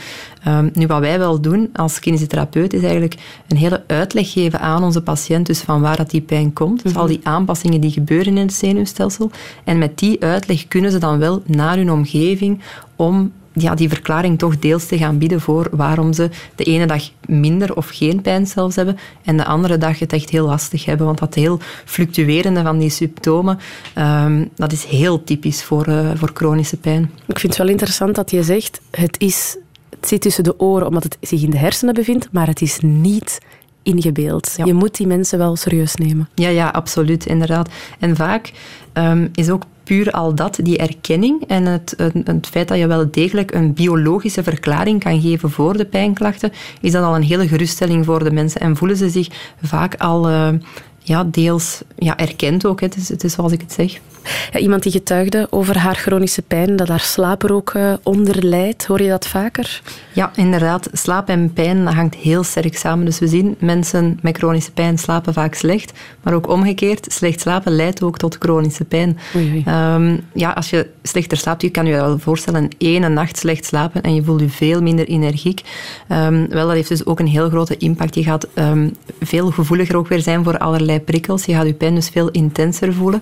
Um, 0.48 0.70
nu, 0.74 0.88
wat 0.88 1.00
wij 1.00 1.20
wel 1.20 1.42
doen 1.42 1.70
als 1.74 2.00
kinesietherapeut 2.00 2.74
is 2.74 2.82
eigenlijk 2.82 3.16
een 3.48 3.58
hele 3.58 3.84
uitleg 3.88 4.32
geven 4.32 4.60
aan 4.60 4.84
onze 4.84 5.02
patiënt, 5.02 5.46
dus 5.46 5.60
van 5.60 5.82
waar 5.82 5.98
dat 5.98 6.10
die 6.10 6.22
pijn 6.22 6.54
komt. 6.54 6.84
Dus 6.84 6.96
al 6.96 7.08
die 7.08 7.20
aanpassingen 7.24 7.82
die 7.82 7.92
gebeuren 7.92 8.38
in 8.38 8.48
het 8.48 8.54
zenuwstelsel. 8.54 9.32
En 9.64 9.78
met 9.78 9.98
die 9.98 10.24
uitleg 10.24 10.68
kunnen 10.68 10.92
ze 10.92 10.98
dan 10.98 11.20
wel 11.20 11.42
naar 11.46 11.76
hun 11.76 11.92
omgeving 11.92 12.62
om 12.96 13.32
ja, 13.62 13.76
die 13.76 13.90
verklaring 13.90 14.38
toch 14.38 14.60
deels 14.60 14.86
te 14.86 14.98
gaan 14.98 15.18
bieden 15.18 15.42
voor 15.42 15.68
waarom 15.72 16.14
ze 16.14 16.30
de 16.56 16.64
ene 16.64 16.86
dag 16.86 17.04
minder 17.26 17.76
of 17.76 17.90
geen 17.90 18.22
pijn 18.22 18.48
zelfs 18.48 18.76
hebben 18.76 18.98
en 19.24 19.38
de 19.38 19.46
andere 19.46 19.78
dag 19.78 20.00
het 20.00 20.14
echt 20.14 20.30
heel 20.30 20.46
lastig 20.46 20.86
hebben. 20.86 21.06
Want 21.06 21.18
dat 21.18 21.34
heel 21.34 21.60
fluctuerende 21.86 22.62
van 22.62 22.78
die 22.78 22.90
symptomen, 22.90 23.60
um, 23.98 24.50
dat 24.56 24.72
is 24.72 24.84
heel 24.84 25.24
typisch 25.24 25.64
voor, 25.64 25.88
uh, 25.88 26.12
voor 26.16 26.32
chronische 26.34 26.78
pijn. 26.78 27.12
Ik 27.28 27.40
vind 27.40 27.54
het 27.54 27.62
wel 27.62 27.72
interessant 27.72 28.16
dat 28.16 28.32
je 28.32 28.44
zegt, 28.44 28.82
het, 28.92 29.20
is, 29.20 29.58
het 29.90 30.08
zit 30.08 30.22
tussen 30.22 30.44
de 30.44 30.60
oren 30.60 30.88
omdat 30.88 31.04
het 31.04 31.18
zich 31.22 31.42
in 31.42 31.50
de 31.50 31.58
hersenen 31.58 31.94
bevindt, 31.94 32.28
maar 32.32 32.48
het 32.48 32.62
is 32.62 32.80
niet 32.82 33.40
ingebeeld. 33.84 34.54
Je 34.66 34.74
moet 34.74 34.98
die 34.98 35.08
mensen 35.08 35.38
wel 35.38 35.56
serieus 35.56 35.96
nemen. 35.96 36.30
Ja, 36.36 36.50
ja, 36.50 36.68
absoluut, 36.68 37.26
inderdaad. 37.26 37.70
En 38.00 38.16
vaak 38.16 38.52
um, 38.94 39.30
is 39.34 39.50
ook 39.50 39.64
puur 39.84 40.12
al 40.12 40.36
dat, 40.36 40.60
die 40.62 40.78
erkenning 40.78 41.44
en 41.48 41.66
het, 41.66 41.94
het, 41.98 42.48
feit 42.48 42.68
dat 42.68 42.78
je 42.78 42.88
wel 42.88 43.12
degelijk 43.12 43.54
een 43.54 43.74
biologische 43.74 44.44
verklaring 44.44 45.04
kan 45.04 45.22
geven 45.22 45.52
voor 45.52 45.78
de 45.78 45.86
pijnklachten, 45.86 46.52
is 46.82 46.92
dat 46.92 47.04
al 47.04 47.16
een 47.16 47.24
hele 47.24 47.48
geruststelling 47.48 48.06
voor 48.06 48.24
de 48.24 48.32
mensen 48.32 48.62
en 48.62 48.76
voelen 48.76 48.98
ze 48.98 49.10
zich 49.10 49.28
vaak 49.62 49.96
al 49.96 50.30
uh, 50.30 50.50
ja, 51.10 51.24
deels 51.24 51.82
ja, 51.98 52.18
erkend 52.18 52.66
ook. 52.66 52.82
Het 52.82 52.96
is, 52.96 53.10
het 53.10 53.24
is 53.24 53.34
zoals 53.34 53.52
ik 53.52 53.62
het 53.62 53.72
zeg. 53.72 54.00
Ja, 54.52 54.60
iemand 54.60 54.84
die 54.84 54.92
getuigde 54.92 55.48
over 55.50 55.78
haar 55.78 55.96
chronische 55.96 56.42
pijn, 56.42 56.76
dat 56.76 56.88
haar 56.88 57.00
slaap 57.00 57.44
er 57.44 57.54
ook 57.54 57.74
uh, 57.74 57.94
onder 58.04 58.46
lijdt. 58.46 58.86
Hoor 58.86 59.02
je 59.02 59.10
dat 59.10 59.28
vaker? 59.28 59.82
Ja, 60.14 60.32
inderdaad. 60.36 60.90
Slaap 60.94 61.30
en 61.30 61.54
pijn 61.54 61.86
dat 61.86 61.94
hangt 61.94 62.16
heel 62.16 62.44
sterk 62.44 62.78
samen. 62.78 63.06
Dus 63.06 63.20
we 63.20 63.28
zien 63.28 63.56
mensen 63.60 64.20
met 64.22 64.38
chronische 64.38 64.72
pijn 64.72 64.98
slapen 64.98 65.34
vaak 65.34 65.54
slecht. 65.54 65.92
Maar 66.22 66.34
ook 66.34 66.48
omgekeerd, 66.48 67.14
slecht 67.14 67.42
slapen 67.42 67.76
leidt 67.76 68.04
ook 68.04 68.18
tot 68.18 68.36
chronische 68.40 68.86
pijn. 68.86 69.18
Um, 69.68 70.22
ja, 70.34 70.52
als 70.52 70.70
je 70.70 70.90
slechter 71.04 71.38
slaapt, 71.38 71.62
je 71.62 71.70
kan 71.70 71.86
je 71.86 71.94
wel 71.94 72.20
voorstellen, 72.20 72.70
één 72.78 73.14
nacht 73.14 73.38
slecht 73.38 73.66
slapen 73.66 74.02
en 74.02 74.16
je 74.16 74.24
voelt 74.24 74.40
je 74.40 74.50
veel 74.50 74.82
minder 74.82 75.08
energiek. 75.08 75.62
Um, 76.12 76.50
wel, 76.50 76.66
dat 76.66 76.76
heeft 76.76 76.90
dus 76.90 77.06
ook 77.06 77.20
een 77.20 77.28
heel 77.28 77.50
grote 77.50 77.78
impact. 77.78 78.16
Je 78.16 78.24
gaat 78.24 78.48
um, 78.56 78.96
veel 79.20 79.52
gevoeliger 79.52 79.98
ook 79.98 80.08
weer 80.08 80.22
zijn 80.22 80.44
voor 80.44 80.58
allerlei 80.58 80.99
prikkels. 81.00 81.46
Je 81.46 81.54
gaat 81.54 81.66
je 81.66 81.74
pijn 81.74 81.96
dus 81.96 82.10
veel 82.10 82.30
intenser 82.30 82.94
voelen. 82.94 83.22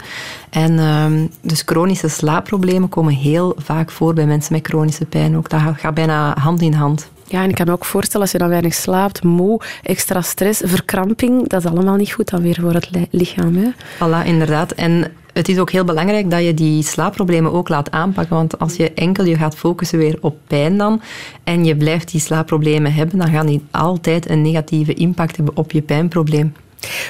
En 0.49 0.79
Ehm, 0.87 1.27
dus 1.41 1.61
chronische 1.65 2.07
slaapproblemen 2.07 2.89
komen 2.89 3.13
heel 3.13 3.55
vaak 3.57 3.91
voor 3.91 4.13
bij 4.13 4.25
mensen 4.25 4.53
met 4.53 4.67
chronische 4.67 5.05
pijn 5.05 5.37
ook. 5.37 5.49
Dat 5.49 5.61
gaat 5.75 5.93
bijna 5.93 6.35
hand 6.39 6.61
in 6.61 6.73
hand. 6.73 7.09
Ja, 7.27 7.43
en 7.43 7.49
ik 7.49 7.55
kan 7.55 7.65
me 7.65 7.71
ook 7.71 7.85
voorstellen, 7.85 8.21
als 8.21 8.31
je 8.31 8.37
dan 8.37 8.49
weinig 8.49 8.73
slaapt, 8.73 9.23
moe, 9.23 9.61
extra 9.83 10.21
stress, 10.21 10.61
verkramping, 10.65 11.47
dat 11.47 11.63
is 11.63 11.71
allemaal 11.71 11.95
niet 11.95 12.11
goed 12.11 12.29
dan 12.29 12.41
weer 12.41 12.57
voor 12.61 12.73
het 12.73 12.89
lichaam. 13.11 13.55
Hè? 13.55 13.69
Voilà, 13.95 14.25
inderdaad. 14.25 14.71
En 14.71 15.11
het 15.33 15.49
is 15.49 15.59
ook 15.59 15.71
heel 15.71 15.83
belangrijk 15.83 16.31
dat 16.31 16.43
je 16.43 16.53
die 16.53 16.83
slaapproblemen 16.83 17.53
ook 17.53 17.69
laat 17.69 17.91
aanpakken. 17.91 18.35
Want 18.35 18.59
als 18.59 18.75
je 18.75 18.93
enkel 18.93 19.25
je 19.25 19.35
gaat 19.35 19.55
focussen 19.55 19.97
weer 19.97 20.17
op 20.21 20.37
pijn 20.47 20.77
dan 20.77 21.01
en 21.43 21.65
je 21.65 21.75
blijft 21.75 22.11
die 22.11 22.21
slaapproblemen 22.21 22.93
hebben, 22.93 23.17
dan 23.17 23.31
gaan 23.31 23.45
die 23.45 23.63
altijd 23.71 24.29
een 24.29 24.41
negatieve 24.41 24.93
impact 24.93 25.35
hebben 25.35 25.57
op 25.57 25.71
je 25.71 25.81
pijnprobleem. 25.81 26.53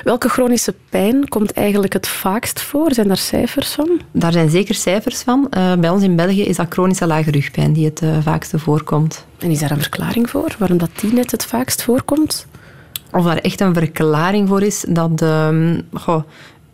Welke 0.04 0.30
chronische 0.30 0.74
pijn 0.90 1.28
komt 1.28 1.52
eigenlijk 1.54 1.94
het 1.94 2.08
vaakst 2.08 2.62
voor? 2.62 2.94
Zijn 2.94 3.08
daar 3.08 3.18
cijfers 3.18 3.72
van? 3.72 4.02
Daar 4.12 4.32
zijn 4.32 4.50
zeker 4.50 4.76
cijfers 4.76 5.22
van. 5.22 5.48
Uh, 5.58 5.74
bij 5.74 5.90
ons 5.90 6.04
in 6.04 6.16
België 6.16 6.44
is 6.44 6.56
dat 6.56 6.66
chronische 6.70 7.08
lage 7.08 7.32
rugpijn 7.32 7.74
die 7.74 7.86
het 7.86 8.02
uh, 8.02 8.18
vaakste 8.22 8.60
voorkomt. 8.60 9.26
En 9.40 9.50
is 9.50 9.60
daar 9.60 9.72
een 9.72 9.82
verklaring 9.82 10.30
voor 10.30 10.56
waarom 10.60 10.78
dat 10.78 10.90
die 11.00 11.14
net 11.14 11.32
het 11.32 11.46
vaakst 11.46 11.84
voorkomt? 11.84 12.48
Of 13.12 13.26
daar 13.26 13.38
echt 13.38 13.62
een 13.62 13.74
verklaring 13.74 14.48
voor 14.48 14.62
is 14.62 14.86
dat 14.88 15.18
de, 15.18 15.84
goh, 15.94 16.24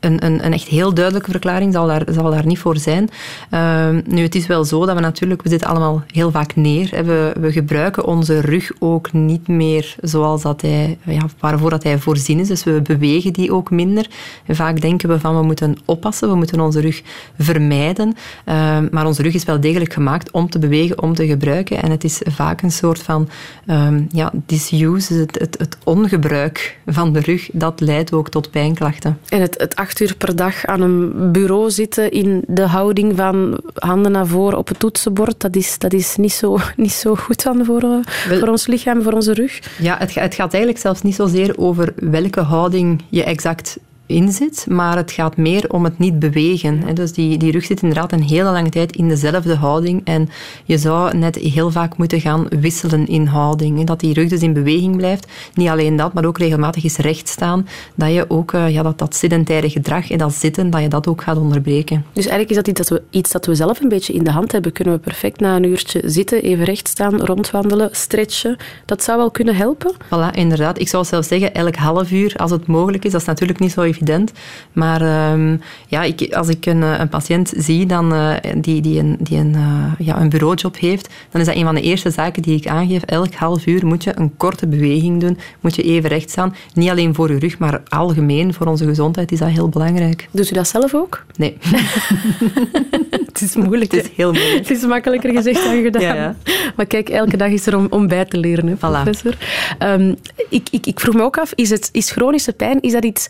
een, 0.04 0.26
een, 0.26 0.46
een, 0.46 0.54
echt 0.54 0.68
heel 0.68 0.94
duidelijke 0.94 1.32
verklaring 1.32 1.74
zal 1.74 1.88
daar, 1.88 2.04
zal 2.12 2.32
daar 2.32 2.46
niet 2.46 2.60
voor 2.60 2.78
zijn. 2.78 3.10
Uh, 3.52 3.88
nu, 4.06 4.22
het 4.22 4.36
is 4.36 4.48
wel 4.48 4.66
zo 4.66 4.86
dat 4.86 4.96
we 4.96 5.02
natuurlijk, 5.02 5.42
we 5.42 5.50
zitten 5.50 5.70
allemaal 5.70 6.04
heel 6.12 6.32
vaak 6.32 6.56
neer. 6.56 7.06
We, 7.06 7.34
we 7.40 7.52
gebruiken 7.52 8.06
onze 8.06 8.40
rug 8.40 8.72
ook 8.80 9.14
niet 9.14 9.48
meer 9.48 9.96
zoals 10.02 10.42
dat 10.42 10.62
hij, 10.62 10.98
ja, 11.04 11.26
waarvoor 11.40 11.70
dat 11.70 11.84
hij 11.84 12.00
voorzien 12.00 12.40
is. 12.40 12.48
Dus 12.48 12.64
we 12.64 12.82
bewegen 12.82 13.34
die 13.34 13.54
ook 13.54 13.72
minder. 13.72 14.08
Vaak 14.48 14.82
denken 14.82 15.10
we 15.10 15.20
van, 15.20 15.38
we 15.38 15.44
moeten 15.44 15.78
oppassen, 15.86 16.30
we 16.30 16.36
moeten 16.36 16.60
onze 16.60 16.82
rug 16.82 17.02
vermijden. 17.40 18.16
Uh, 18.46 18.78
maar 18.92 19.06
onze 19.06 19.22
rug 19.22 19.34
is 19.34 19.44
wel 19.44 19.60
degelijk 19.60 19.94
gemaakt 19.94 20.32
om 20.32 20.50
te 20.50 20.60
bewegen, 20.60 21.02
om 21.02 21.14
te 21.14 21.28
gebruiken. 21.28 21.82
En 21.82 21.92
het 21.92 22.04
is 22.04 22.22
vaak 22.26 22.62
een 22.62 22.72
soort 22.72 23.00
van 23.00 23.30
um, 23.68 24.08
ja, 24.12 24.32
disuse, 24.46 25.14
het, 25.14 25.40
het, 25.40 25.56
het, 25.58 25.78
ongebruik 25.84 26.78
van 26.86 27.14
de 27.14 27.20
rug, 27.20 27.50
dat 27.54 27.80
leidt 27.80 28.14
ook 28.14 28.30
tot 28.30 28.52
pijnklachten. 28.52 29.20
En 29.30 29.42
het, 29.42 29.56
het 29.58 29.76
acht 29.94 30.10
uur 30.10 30.16
per 30.18 30.36
dag 30.36 30.66
aan 30.66 30.82
een 30.82 31.32
bureau 31.32 31.72
zitten 31.72 32.12
in 32.12 32.44
de 32.48 32.62
houding 32.62 33.16
van 33.16 33.60
handen 33.74 34.12
naar 34.12 34.28
voren 34.28 34.58
op 34.58 34.68
het 34.68 34.80
toetsenbord, 34.80 35.42
dat 35.42 35.56
is, 35.56 35.78
dat 35.78 35.94
is 35.94 36.16
niet, 36.16 36.32
zo, 36.32 36.58
niet 36.76 36.92
zo 36.92 37.16
goed 37.16 37.44
dan 37.44 37.66
voor, 37.66 37.82
eh, 37.82 38.38
voor 38.40 38.48
ons 38.48 38.68
lichaam, 38.68 39.02
voor 39.02 39.14
onze 39.14 39.34
rug. 39.34 39.60
Ja, 39.80 39.98
het, 39.98 40.14
het 40.14 40.36
gaat 40.36 40.54
eigenlijk 40.54 40.84
zelfs 40.84 41.02
niet 41.02 41.16
zozeer 41.16 41.58
over 41.58 41.94
welke 41.96 42.42
houding 42.42 43.02
je 43.10 43.24
exact 43.24 43.78
in 44.06 44.32
zit, 44.32 44.66
maar 44.70 44.98
het 44.98 45.12
gaat 45.12 45.38
meer 45.38 45.70
om 45.70 45.84
het 45.84 46.00
niet 46.00 46.20
bewegen. 46.20 46.96
Dus 46.96 47.14
die, 47.14 47.38
die 47.38 47.52
rug 47.52 47.66
zit 47.66 47.82
inderdaad 47.82 48.12
een 48.12 48.24
hele 48.24 48.52
lange 48.52 48.70
tijd 48.70 48.96
in 48.96 49.08
dezelfde 49.08 49.56
houding 49.56 50.02
en 50.04 50.30
je 50.66 50.78
zou 50.78 51.18
net 51.18 51.36
heel 51.36 51.72
vaak 51.72 51.98
moeten 51.98 52.22
gaan 52.22 52.48
wisselen 52.60 53.08
in 53.08 53.26
houding. 53.26 53.84
Dat 53.84 54.00
die 54.00 54.14
rug 54.14 54.30
dus 54.30 54.42
in 54.42 54.54
beweging 54.54 54.98
blijft. 54.98 55.28
Niet 55.54 55.70
alleen 55.70 55.96
dat, 55.96 56.14
maar 56.14 56.26
ook 56.26 56.38
regelmatig 56.38 56.84
eens 56.84 56.98
recht 56.98 57.28
staan. 57.28 57.68
Dat 57.96 58.14
je 58.14 58.26
ook 58.28 58.54
eh, 58.54 58.70
ja, 58.70 58.84
dat, 58.84 58.98
dat 58.98 59.16
sedentaire 59.16 59.70
gedrag 59.70 60.12
en 60.12 60.18
dat 60.18 60.34
zitten, 60.34 60.70
dat 60.70 60.82
je 60.82 60.88
dat 60.88 61.08
ook 61.08 61.22
gaat 61.22 61.38
onderbreken. 61.38 62.06
Dus 62.14 62.26
eigenlijk 62.28 62.50
is 62.50 62.56
dat 62.56 62.68
iets 62.68 62.90
dat, 62.90 62.90
we, 62.90 63.02
iets 63.10 63.32
dat 63.32 63.46
we 63.46 63.56
zelf 63.56 63.82
een 63.82 63.90
beetje 63.90 64.14
in 64.14 64.24
de 64.24 64.32
hand 64.32 64.52
hebben. 64.52 64.72
Kunnen 64.72 64.94
we 64.94 65.00
perfect 65.00 65.40
na 65.40 65.56
een 65.56 65.64
uurtje 65.64 66.02
zitten, 66.06 66.42
even 66.42 66.66
recht 66.66 66.88
staan, 66.88 67.22
rondwandelen, 67.22 67.90
stretchen. 67.92 68.58
Dat 68.86 69.04
zou 69.04 69.18
wel 69.18 69.32
kunnen 69.32 69.56
helpen? 69.56 69.94
Voilà, 70.06 70.36
inderdaad. 70.36 70.80
Ik 70.80 70.88
zou 70.88 71.06
zelfs 71.06 71.28
zeggen, 71.28 71.54
elk 71.54 71.76
half 71.76 72.12
uur, 72.12 72.34
als 72.36 72.52
het 72.52 72.68
mogelijk 72.68 73.06
is. 73.06 73.12
Dat 73.12 73.22
is 73.22 73.28
natuurlijk 73.28 73.60
niet 73.60 73.72
zo 73.72 73.82
evident. 73.94 74.32
Maar 74.74 75.32
um, 75.32 75.62
ja, 75.88 76.04
ik, 76.04 76.34
als 76.34 76.48
ik 76.48 76.66
een, 76.66 76.84
eh, 76.84 77.00
een 77.00 77.10
patiënt 77.10 77.54
zie 77.58 77.86
dan, 77.86 78.14
uh, 78.14 78.34
die, 78.58 78.82
die, 78.82 79.00
een, 79.00 79.18
die 79.20 79.38
een, 79.38 79.54
uh, 79.56 79.92
ja, 79.98 80.22
een 80.22 80.30
bureaujob 80.30 80.80
heeft, 80.80 81.10
dan 81.30 81.42
is 81.42 81.48
dat 81.48 81.56
een 81.56 81.64
van 81.64 81.76
de 81.76 81.82
eerste 81.82 82.12
zaken 82.12 82.42
die 82.42 82.58
ik 82.58 82.68
aangeef. 82.68 83.04
Elk 83.04 83.34
half 83.34 83.66
uur 83.66 83.86
moet 83.86 84.04
je 84.04 84.12
een 84.16 84.38
korte 84.38 84.68
beweging 84.68 85.20
doen, 85.20 85.38
moet 85.60 85.76
je 85.76 85.84
even 85.84 86.10
recht 86.10 86.30
staan. 86.30 86.56
Niet 86.74 86.90
alleen 86.90 87.16
voor 87.16 87.32
je 87.32 87.40
rug, 87.40 87.58
maar 87.58 87.82
algemeen 87.88 88.54
voor 88.54 88.68
onze 88.68 88.86
gezondheid 88.86 89.32
is 89.32 89.40
dat 89.40 89.50
heel 89.50 89.70
belangrijk. 89.70 90.28
Doet 90.32 90.52
u 90.52 90.54
dat 90.54 90.68
zelf 90.68 90.96
ook? 90.96 91.26
Nee. 91.36 91.58
het 93.26 93.42
is 93.42 93.56
moeilijk. 93.56 93.92
Het 93.92 94.04
is 94.04 94.12
heel 94.16 94.32
moeilijk. 94.32 94.68
Het 94.68 94.78
is 94.78 94.86
makkelijker 94.86 95.32
gezegd 95.32 95.64
dan 95.64 95.82
gedaan. 95.82 96.02
Ja, 96.02 96.16
ja. 96.16 96.36
Maar 96.76 96.86
kijk, 96.86 97.10
elke 97.10 97.38
dag 97.38 97.50
is 97.50 97.66
er 97.66 97.78
om, 97.78 97.88
om 97.90 98.08
bij 98.08 98.26
te 98.26 98.38
leren, 98.38 98.68
hè, 98.68 98.76
professor. 98.76 99.38
Um, 99.80 100.16
ik, 100.50 100.68
ik, 100.72 100.86
ik 100.86 101.00
vroeg 101.00 101.14
me 101.14 101.22
ook 101.22 101.38
af, 101.38 101.52
is, 101.56 101.70
het, 101.70 101.90
is 101.92 102.12
chronische 102.12 102.54
pijn, 102.54 102.82
is 102.82 102.92
dat 102.92 103.06
iets 103.06 103.28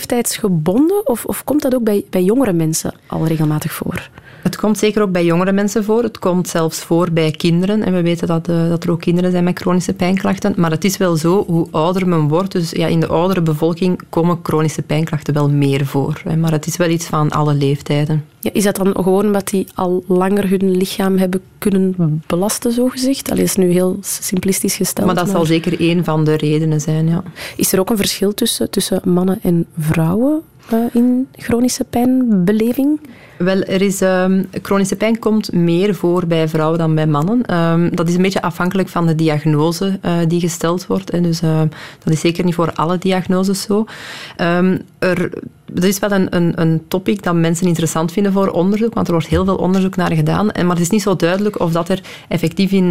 leeftijdsgebonden 0.00 1.06
of, 1.06 1.24
of 1.24 1.44
komt 1.44 1.62
dat 1.62 1.74
ook 1.74 1.82
bij, 1.82 2.04
bij 2.10 2.22
jongere 2.22 2.52
mensen 2.52 2.94
al 3.06 3.26
regelmatig 3.26 3.72
voor? 3.72 4.10
Het 4.42 4.56
komt 4.56 4.78
zeker 4.78 5.02
ook 5.02 5.12
bij 5.12 5.24
jongere 5.24 5.52
mensen 5.52 5.84
voor. 5.84 6.02
Het 6.02 6.18
komt 6.18 6.48
zelfs 6.48 6.78
voor 6.78 7.12
bij 7.12 7.30
kinderen. 7.30 7.82
En 7.82 7.92
we 7.92 8.02
weten 8.02 8.26
dat, 8.26 8.48
uh, 8.48 8.68
dat 8.68 8.84
er 8.84 8.90
ook 8.90 9.00
kinderen 9.00 9.30
zijn 9.30 9.44
met 9.44 9.58
chronische 9.58 9.92
pijnklachten. 9.92 10.54
Maar 10.56 10.70
het 10.70 10.84
is 10.84 10.96
wel 10.96 11.16
zo, 11.16 11.44
hoe 11.46 11.68
ouder 11.70 12.08
men 12.08 12.28
wordt, 12.28 12.52
dus 12.52 12.70
ja, 12.70 12.86
in 12.86 13.00
de 13.00 13.06
oudere 13.06 13.42
bevolking 13.42 14.00
komen 14.08 14.38
chronische 14.42 14.82
pijnklachten 14.82 15.34
wel 15.34 15.50
meer 15.50 15.86
voor. 15.86 16.20
Hè. 16.24 16.36
Maar 16.36 16.52
het 16.52 16.66
is 16.66 16.76
wel 16.76 16.88
iets 16.88 17.06
van 17.06 17.30
alle 17.30 17.54
leeftijden. 17.54 18.24
Ja, 18.40 18.50
is 18.52 18.64
dat 18.64 18.76
dan 18.76 18.92
gewoon 18.94 19.26
omdat 19.26 19.48
die 19.48 19.66
al 19.74 20.04
langer 20.06 20.48
hun 20.48 20.76
lichaam 20.76 21.18
hebben 21.18 21.40
kunnen 21.58 22.22
belasten, 22.26 22.72
zogezegd? 22.72 23.30
Allee, 23.30 23.42
is 23.42 23.56
nu 23.56 23.70
heel 23.70 23.98
simplistisch 24.00 24.74
gesteld. 24.74 25.06
Maar 25.06 25.14
dat 25.14 25.24
maar... 25.26 25.34
zal 25.34 25.44
zeker 25.44 25.80
één 25.80 26.04
van 26.04 26.24
de 26.24 26.36
redenen 26.36 26.80
zijn, 26.80 27.08
ja. 27.08 27.22
Is 27.56 27.72
er 27.72 27.80
ook 27.80 27.90
een 27.90 27.96
verschil 27.96 28.34
tussen, 28.34 28.70
tussen 28.70 29.00
mannen 29.04 29.38
en 29.42 29.66
vrouwen? 29.78 30.42
In 30.92 31.28
chronische 31.32 31.84
pijnbeleving? 31.84 33.00
Wel, 33.36 33.62
er 33.62 33.82
is, 33.82 34.00
um, 34.00 34.46
chronische 34.62 34.96
pijn 34.96 35.18
komt 35.18 35.52
meer 35.52 35.94
voor 35.94 36.26
bij 36.26 36.48
vrouwen 36.48 36.78
dan 36.78 36.94
bij 36.94 37.06
mannen. 37.06 37.54
Um, 37.54 37.96
dat 37.96 38.08
is 38.08 38.14
een 38.14 38.22
beetje 38.22 38.42
afhankelijk 38.42 38.88
van 38.88 39.06
de 39.06 39.14
diagnose 39.14 39.98
uh, 40.04 40.12
die 40.28 40.40
gesteld 40.40 40.86
wordt. 40.86 41.12
Hè. 41.12 41.20
Dus 41.20 41.42
uh, 41.42 41.60
dat 42.04 42.12
is 42.12 42.20
zeker 42.20 42.44
niet 42.44 42.54
voor 42.54 42.72
alle 42.72 42.98
diagnoses 42.98 43.62
zo. 43.62 43.84
Um, 44.40 44.80
er, 44.98 45.30
dat 45.72 45.84
is 45.84 45.98
wel 45.98 46.10
een, 46.10 46.36
een, 46.36 46.60
een 46.60 46.82
topic 46.88 47.22
dat 47.22 47.34
mensen 47.34 47.66
interessant 47.66 48.12
vinden 48.12 48.32
voor 48.32 48.48
onderzoek, 48.48 48.94
want 48.94 49.06
er 49.06 49.12
wordt 49.12 49.28
heel 49.28 49.44
veel 49.44 49.56
onderzoek 49.56 49.96
naar 49.96 50.12
gedaan. 50.12 50.50
En, 50.50 50.66
maar 50.66 50.76
het 50.76 50.84
is 50.84 50.90
niet 50.90 51.02
zo 51.02 51.16
duidelijk 51.16 51.60
of 51.60 51.72
dat 51.72 51.88
er 51.88 52.00
effectief 52.28 52.72
in 52.72 52.90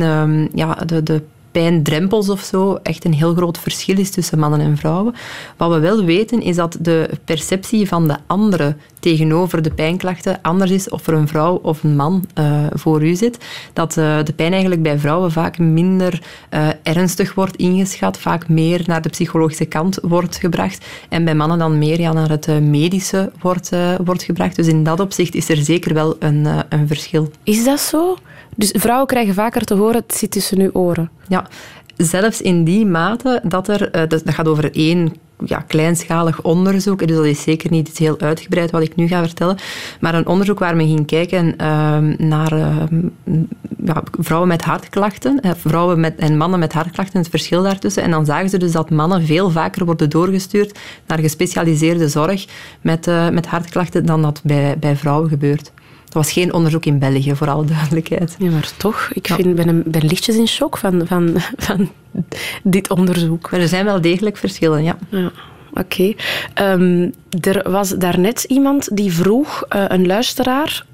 ja, 0.53 0.73
de, 0.73 1.03
de 1.03 1.21
pijndrempels 1.51 2.29
of 2.29 2.41
zo 2.41 2.79
echt 2.83 3.05
een 3.05 3.13
heel 3.13 3.35
groot 3.35 3.57
verschil 3.57 3.97
is 3.97 4.11
tussen 4.11 4.39
mannen 4.39 4.59
en 4.59 4.77
vrouwen. 4.77 5.15
Wat 5.57 5.71
we 5.71 5.79
wel 5.79 6.03
weten 6.03 6.41
is 6.41 6.55
dat 6.55 6.77
de 6.79 7.09
perceptie 7.25 7.87
van 7.87 8.07
de 8.07 8.17
andere 8.27 8.75
tegenover 8.99 9.61
de 9.61 9.71
pijnklachten 9.71 10.39
anders 10.41 10.71
is 10.71 10.89
of 10.89 11.07
er 11.07 11.13
een 11.13 11.27
vrouw 11.27 11.59
of 11.61 11.83
een 11.83 11.95
man 11.95 12.25
uh, 12.39 12.65
voor 12.73 13.03
u 13.03 13.15
zit. 13.15 13.37
Dat 13.73 13.97
uh, 13.97 14.23
de 14.23 14.33
pijn 14.33 14.51
eigenlijk 14.51 14.81
bij 14.81 14.99
vrouwen 14.99 15.31
vaak 15.31 15.57
minder 15.57 16.21
uh, 16.53 16.67
ernstig 16.83 17.33
wordt 17.33 17.55
ingeschat, 17.55 18.17
vaak 18.17 18.47
meer 18.47 18.81
naar 18.85 19.01
de 19.01 19.09
psychologische 19.09 19.65
kant 19.65 19.99
wordt 20.01 20.35
gebracht 20.35 20.85
en 21.09 21.25
bij 21.25 21.35
mannen 21.35 21.57
dan 21.57 21.77
meer 21.77 21.99
ja, 21.99 22.13
naar 22.13 22.29
het 22.29 22.61
medische 22.61 23.31
wordt, 23.41 23.71
wordt 24.03 24.23
gebracht. 24.23 24.55
Dus 24.55 24.67
in 24.67 24.83
dat 24.83 24.99
opzicht 24.99 25.35
is 25.35 25.49
er 25.49 25.57
zeker 25.57 25.93
wel 25.93 26.15
een, 26.19 26.47
een 26.69 26.87
verschil. 26.87 27.31
Is 27.43 27.63
dat 27.63 27.79
zo? 27.79 28.17
Dus 28.55 28.73
vrouwen 28.77 29.07
krijgen 29.07 29.33
vaker 29.33 29.65
te 29.65 29.73
horen, 29.73 29.95
het 29.95 30.15
zit 30.15 30.31
tussen 30.31 30.59
uw 30.59 30.71
oren. 30.73 31.09
Ja, 31.27 31.47
zelfs 31.97 32.41
in 32.41 32.63
die 32.63 32.85
mate 32.85 33.41
dat 33.43 33.67
er, 33.67 34.07
dat 34.07 34.21
gaat 34.25 34.47
over 34.47 34.75
één 34.75 35.13
ja, 35.45 35.63
kleinschalig 35.67 36.41
onderzoek, 36.41 37.07
dus 37.07 37.15
dat 37.15 37.25
is 37.25 37.41
zeker 37.41 37.71
niet 37.71 37.97
heel 37.97 38.19
uitgebreid 38.19 38.71
wat 38.71 38.81
ik 38.81 38.95
nu 38.95 39.07
ga 39.07 39.23
vertellen, 39.23 39.57
maar 39.99 40.15
een 40.15 40.27
onderzoek 40.27 40.59
waar 40.59 40.75
men 40.75 40.87
ging 40.87 41.05
kijken 41.05 41.53
uh, 41.57 41.97
naar 42.17 42.53
ja, 43.83 44.03
vrouwen 44.11 44.47
met 44.47 44.61
hartklachten, 44.61 45.39
eh, 45.39 45.51
vrouwen 45.55 45.99
met, 45.99 46.15
en 46.15 46.37
mannen 46.37 46.59
met 46.59 46.73
hartklachten, 46.73 47.19
het 47.19 47.29
verschil 47.29 47.63
daartussen. 47.63 48.03
En 48.03 48.11
dan 48.11 48.25
zagen 48.25 48.49
ze 48.49 48.57
dus 48.57 48.71
dat 48.71 48.89
mannen 48.89 49.25
veel 49.25 49.49
vaker 49.49 49.85
worden 49.85 50.09
doorgestuurd 50.09 50.79
naar 51.07 51.19
gespecialiseerde 51.19 52.07
zorg 52.07 52.45
met, 52.81 53.07
uh, 53.07 53.29
met 53.29 53.47
hartklachten 53.47 54.05
dan 54.05 54.21
dat 54.21 54.41
bij, 54.43 54.77
bij 54.79 54.95
vrouwen 54.95 55.29
gebeurt. 55.29 55.71
Dat 56.09 56.23
was 56.23 56.31
geen 56.31 56.53
onderzoek 56.53 56.85
in 56.85 56.99
België, 56.99 57.35
voor 57.35 57.49
alle 57.49 57.65
duidelijkheid. 57.65 58.35
Ja, 58.39 58.51
maar 58.51 58.71
toch, 58.77 59.09
ik 59.13 59.27
vind, 59.27 59.55
ben, 59.55 59.83
ben 59.85 60.05
lichtjes 60.05 60.35
in 60.35 60.47
shock 60.47 60.77
van, 60.77 61.07
van, 61.07 61.33
van 61.57 61.91
dit 62.63 62.89
onderzoek. 62.89 63.51
Maar 63.51 63.59
er 63.59 63.67
zijn 63.67 63.85
wel 63.85 64.01
degelijk 64.01 64.37
verschillen, 64.37 64.83
ja. 64.83 64.97
ja. 65.09 65.31
Oké. 65.73 65.79
Okay. 65.79 66.15
Um, 66.71 67.13
ehm, 67.29 67.47
er 67.47 67.71
was 67.71 67.89
daarnet 67.89 68.43
iemand 68.43 68.95
die 68.97 69.13
vroeg, 69.13 69.65
uh, 69.75 69.85
een 69.87 70.07
luisteraar, 70.07 70.85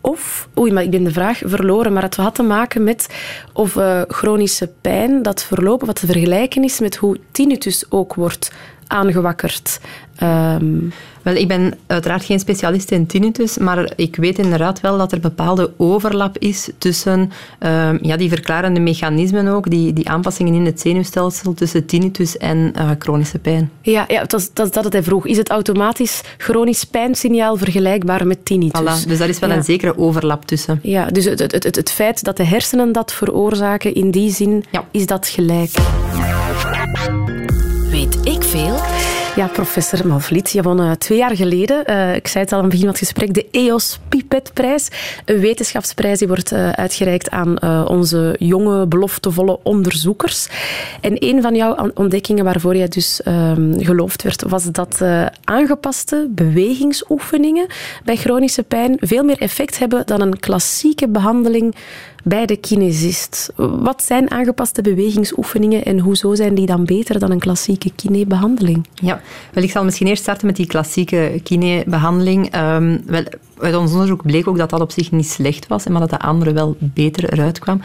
of, 0.00 0.48
oei, 0.58 0.72
maar 0.72 0.82
ik 0.82 0.90
ben 0.90 1.04
de 1.04 1.12
vraag 1.12 1.40
verloren, 1.44 1.92
maar 1.92 2.02
het 2.02 2.16
had 2.16 2.34
te 2.34 2.42
maken 2.42 2.84
met 2.84 3.14
of 3.52 3.74
uh, 3.74 4.02
chronische 4.08 4.70
pijn, 4.80 5.22
dat 5.22 5.44
verlopen, 5.44 5.86
wat 5.86 6.00
te 6.00 6.06
vergelijken 6.06 6.64
is 6.64 6.80
met 6.80 6.96
hoe 6.96 7.18
tinnitus 7.30 7.84
ook 7.88 8.14
wordt 8.14 8.52
aangewakkerd. 8.86 9.80
Um, 10.22 10.92
wel, 11.28 11.42
ik 11.42 11.48
ben 11.48 11.78
uiteraard 11.86 12.24
geen 12.24 12.38
specialist 12.38 12.90
in 12.90 13.06
tinnitus, 13.06 13.58
maar 13.58 13.92
ik 13.96 14.16
weet 14.16 14.38
inderdaad 14.38 14.80
wel 14.80 14.98
dat 14.98 15.12
er 15.12 15.20
bepaalde 15.20 15.72
overlap 15.76 16.38
is 16.38 16.70
tussen 16.78 17.30
uh, 17.60 17.90
ja, 18.00 18.16
die 18.16 18.28
verklarende 18.28 18.80
mechanismen 18.80 19.48
ook, 19.48 19.70
die, 19.70 19.92
die 19.92 20.08
aanpassingen 20.08 20.54
in 20.54 20.64
het 20.64 20.80
zenuwstelsel 20.80 21.54
tussen 21.54 21.86
tinnitus 21.86 22.36
en 22.36 22.72
uh, 22.76 22.90
chronische 22.98 23.38
pijn. 23.38 23.70
Ja, 23.82 24.04
ja 24.08 24.24
dat, 24.24 24.40
is, 24.40 24.52
dat 24.52 24.66
is 24.66 24.72
dat 24.72 24.84
het 24.84 24.92
hij 24.92 25.02
vroeg. 25.02 25.26
Is 25.26 25.36
het 25.36 25.48
automatisch 25.48 26.20
chronisch 26.36 26.84
pijnsignaal 26.84 27.56
vergelijkbaar 27.56 28.26
met 28.26 28.44
tinnitus? 28.44 29.04
Voilà, 29.04 29.08
dus 29.08 29.18
daar 29.18 29.28
is 29.28 29.38
wel 29.38 29.50
ja. 29.50 29.56
een 29.56 29.64
zekere 29.64 29.98
overlap 29.98 30.44
tussen. 30.44 30.80
Ja, 30.82 31.06
dus 31.06 31.24
het, 31.24 31.38
het, 31.38 31.64
het, 31.64 31.76
het 31.76 31.90
feit 31.90 32.24
dat 32.24 32.36
de 32.36 32.44
hersenen 32.44 32.92
dat 32.92 33.12
veroorzaken, 33.12 33.94
in 33.94 34.10
die 34.10 34.30
zin 34.30 34.64
ja. 34.70 34.84
is 34.90 35.06
dat 35.06 35.28
gelijk. 35.28 35.70
Weet 37.90 38.18
ik 38.26 38.42
veel? 38.42 38.76
Ja, 39.38 39.46
professor 39.46 40.06
Malvliet, 40.06 40.50
je 40.50 40.62
won 40.62 40.80
uh, 40.80 40.90
twee 40.90 41.18
jaar 41.18 41.36
geleden, 41.36 41.90
uh, 41.90 42.14
ik 42.14 42.26
zei 42.26 42.44
het 42.44 42.52
al 42.52 42.58
aan 42.58 42.64
het 42.64 42.72
begin 42.72 42.86
van 42.86 42.96
het 42.96 43.04
gesprek, 43.08 43.34
de 43.34 43.46
EOS 43.50 43.98
Pipetprijs. 44.08 44.88
Een 45.24 45.38
wetenschapsprijs 45.38 46.18
die 46.18 46.28
wordt 46.28 46.52
uh, 46.52 46.70
uitgereikt 46.70 47.30
aan 47.30 47.62
onze 47.88 48.36
jonge, 48.38 48.86
beloftevolle 48.86 49.58
onderzoekers. 49.62 50.48
En 51.00 51.24
een 51.24 51.42
van 51.42 51.54
jouw 51.54 51.90
ontdekkingen 51.94 52.44
waarvoor 52.44 52.76
jij 52.76 52.88
dus 52.88 53.22
ehm, 53.22 53.80
geloofd 53.80 54.22
werd, 54.22 54.42
was 54.42 54.64
dat 54.64 55.02
aangepaste 55.44 56.26
bewegingsoefeningen 56.30 57.66
bij 58.04 58.16
chronische 58.16 58.62
pijn 58.62 58.96
veel 59.00 59.24
meer 59.24 59.38
effect 59.38 59.78
hebben 59.78 60.06
dan 60.06 60.20
een 60.20 60.38
klassieke 60.38 61.08
behandeling 61.08 61.74
bij 62.28 62.46
de 62.46 62.56
kinesist. 62.56 63.52
Wat 63.56 64.02
zijn 64.02 64.30
aangepaste 64.30 64.82
bewegingsoefeningen 64.82 65.84
en 65.84 65.98
hoezo 65.98 66.34
zijn 66.34 66.54
die 66.54 66.66
dan 66.66 66.84
beter 66.84 67.18
dan 67.18 67.30
een 67.30 67.38
klassieke 67.38 67.92
kinebehandeling? 67.96 68.86
Ja, 68.94 69.20
wel, 69.52 69.64
ik 69.64 69.70
zal 69.70 69.84
misschien 69.84 70.06
eerst 70.06 70.22
starten 70.22 70.46
met 70.46 70.56
die 70.56 70.66
klassieke 70.66 71.40
kinebehandeling. 71.42 72.56
Um, 72.56 73.02
wel, 73.06 73.22
uit 73.60 73.76
ons 73.76 73.92
onderzoek 73.92 74.22
bleek 74.22 74.48
ook 74.48 74.58
dat 74.58 74.70
dat 74.70 74.80
op 74.80 74.90
zich 74.90 75.10
niet 75.10 75.28
slecht 75.28 75.66
was, 75.66 75.86
maar 75.86 76.00
dat 76.00 76.10
de 76.10 76.18
andere 76.18 76.52
wel 76.52 76.76
beter 76.78 77.32
eruit 77.32 77.58
kwam. 77.58 77.80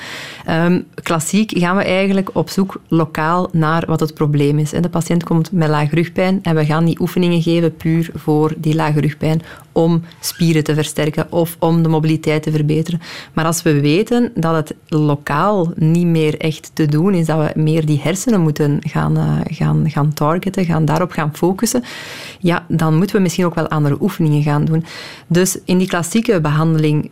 Um, 0.49 0.85
klassiek 1.03 1.51
gaan 1.55 1.75
we 1.75 1.83
eigenlijk 1.83 2.29
op 2.33 2.49
zoek 2.49 2.81
lokaal 2.87 3.49
naar 3.51 3.83
wat 3.85 3.99
het 3.99 4.13
probleem 4.13 4.59
is. 4.59 4.69
De 4.69 4.89
patiënt 4.89 5.23
komt 5.23 5.51
met 5.51 5.69
lage 5.69 5.95
rugpijn 5.95 6.39
en 6.41 6.55
we 6.55 6.65
gaan 6.65 6.85
die 6.85 7.01
oefeningen 7.01 7.41
geven 7.41 7.75
puur 7.75 8.09
voor 8.13 8.53
die 8.57 8.75
lage 8.75 8.99
rugpijn 8.99 9.41
om 9.71 10.01
spieren 10.19 10.63
te 10.63 10.73
versterken 10.73 11.31
of 11.31 11.55
om 11.59 11.83
de 11.83 11.89
mobiliteit 11.89 12.43
te 12.43 12.51
verbeteren. 12.51 13.01
Maar 13.33 13.45
als 13.45 13.61
we 13.61 13.81
weten 13.81 14.31
dat 14.35 14.55
het 14.55 14.75
lokaal 14.87 15.71
niet 15.75 16.05
meer 16.05 16.37
echt 16.37 16.71
te 16.73 16.85
doen 16.85 17.13
is, 17.13 17.25
dat 17.25 17.37
we 17.37 17.59
meer 17.59 17.85
die 17.85 17.99
hersenen 18.01 18.41
moeten 18.41 18.79
gaan, 18.79 19.17
uh, 19.17 19.37
gaan, 19.43 19.89
gaan 19.89 20.13
targeten, 20.13 20.65
gaan 20.65 20.85
daarop 20.85 21.11
gaan 21.11 21.35
focussen, 21.35 21.83
ja, 22.39 22.65
dan 22.67 22.95
moeten 22.97 23.15
we 23.15 23.21
misschien 23.21 23.45
ook 23.45 23.55
wel 23.55 23.67
andere 23.67 23.97
oefeningen 24.01 24.41
gaan 24.43 24.65
doen. 24.65 24.85
Dus 25.27 25.57
in 25.65 25.77
die 25.77 25.87
klassieke 25.87 26.41
behandeling 26.41 27.11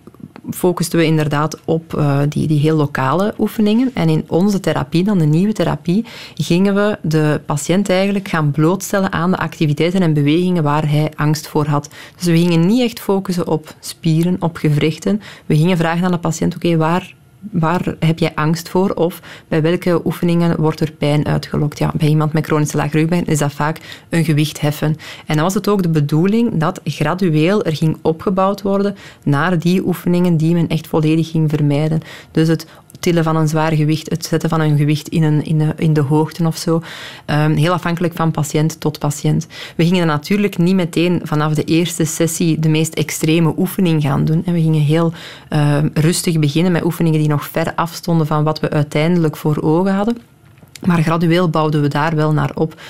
focusten 0.50 1.00
we 1.00 1.06
inderdaad 1.06 1.60
op 1.66 1.94
uh, 1.94 2.20
die, 2.30 2.48
die 2.48 2.60
heel 2.60 2.76
lokale 2.76 3.34
oefeningen. 3.40 3.92
En 3.94 4.10
in 4.10 4.24
onze 4.28 4.60
therapie, 4.60 5.04
dan 5.04 5.18
de 5.18 5.26
nieuwe 5.26 5.54
therapie, 5.54 6.06
gingen 6.36 6.76
we 6.76 6.98
de 7.02 7.42
patiënt 7.46 7.90
eigenlijk 7.90 8.28
gaan 8.28 8.52
blootstellen 8.52 9.12
aan 9.12 9.32
de 9.32 9.38
activiteiten 9.38 10.02
en 10.02 10.14
bewegingen 10.14 10.64
waar 10.64 10.90
hij 10.90 11.12
angst 11.16 11.48
voor 11.48 11.66
had. 11.66 11.90
Dus 12.16 12.26
we 12.26 12.38
gingen 12.38 12.66
niet 12.66 12.82
echt 12.82 13.00
focussen 13.00 13.48
op 13.48 13.76
spieren, 13.80 14.36
op 14.40 14.58
gewrichten. 14.58 15.22
We 15.46 15.56
gingen 15.56 15.78
vragen 15.78 16.06
aan 16.06 16.12
de 16.12 16.18
patiënt, 16.18 16.56
oké, 16.56 16.78
waar 16.78 17.14
waar 17.52 17.96
heb 18.00 18.20
jij 18.20 18.32
angst 18.36 18.70
voor? 18.70 18.90
Of 18.90 19.22
bij 19.48 19.62
welke 19.62 20.02
oefeningen 20.06 20.62
wordt 20.62 20.80
er 20.80 20.92
pijn 20.92 21.26
uitgelokt? 21.26 21.78
Ja, 21.78 21.92
bij 21.96 22.08
iemand 22.08 22.34
met 22.34 22.46
chronische 22.46 22.78
laagrugpijn 22.78 23.26
is 23.26 23.38
dat 23.38 23.54
vaak 23.54 24.06
een 24.10 24.26
gewicht 24.26 24.62
heffen. 24.62 24.96
En 25.26 25.36
dan 25.36 25.44
was 25.44 25.54
het 25.54 25.68
ook 25.68 25.84
de 25.84 25.90
bedoeling 25.90 26.58
dat 26.58 26.82
gradueel 26.84 27.64
er 27.64 27.76
ging 27.76 27.98
opgebouwd 28.02 28.62
worden 28.62 28.96
naar 29.24 29.60
die 29.60 29.86
oefeningen 29.86 30.38
die 30.38 30.54
men 30.54 30.68
echt 30.68 30.88
volledig 30.88 31.32
ging 31.32 31.50
vermijden. 31.50 32.02
Dus 32.32 32.48
het 32.48 32.66
tillen 33.02 33.24
van 33.24 33.36
een 33.36 33.48
zwaar 33.48 33.72
gewicht, 33.72 34.10
het 34.10 34.26
zetten 34.26 34.50
van 34.50 34.62
een 34.62 34.78
gewicht 34.78 35.08
in, 35.08 35.24
een, 35.24 35.46
in, 35.46 35.58
de, 35.58 35.74
in 35.78 35.94
de 35.94 36.02
hoogte 36.02 36.46
of 36.46 36.58
zo. 36.58 36.82
Um, 37.26 37.56
heel 37.56 37.74
afhankelijk 37.74 38.14
van 38.16 38.32
patiënt 38.32 38.80
tot 38.80 39.00
patiënt. 39.00 39.48
We 39.76 39.86
gingen 39.86 40.08
natuurlijk 40.08 40.58
niet 40.58 40.76
meteen 40.76 41.22
vanaf 41.24 41.54
de 41.54 41.64
eerste 41.64 42.06
sessie 42.06 42.60
de 42.60 42.70
meest 42.70 42.94
extreme 42.94 43.54
oefening 43.58 44.02
gaan 44.02 44.26
doen. 44.26 44.46
En 44.46 44.54
we 44.54 44.62
gingen 44.62 44.82
heel 44.82 45.14
um, 45.50 45.92
rustig 45.94 46.40
beginnen 46.40 46.72
met 46.72 46.86
oefeningen 46.86 47.20
die 47.20 47.30
nog 47.32 47.48
ver 47.48 47.74
afstonden 47.76 48.28
van 48.28 48.44
wat 48.44 48.60
we 48.60 48.70
uiteindelijk 48.70 49.38
voor 49.38 49.62
ogen 49.62 49.94
hadden. 49.94 50.18
Maar 50.86 51.02
gradueel 51.02 51.50
bouwden 51.50 51.82
we 51.82 51.88
daar 51.88 52.16
wel 52.16 52.34
naar 52.34 52.52
op. 52.54 52.82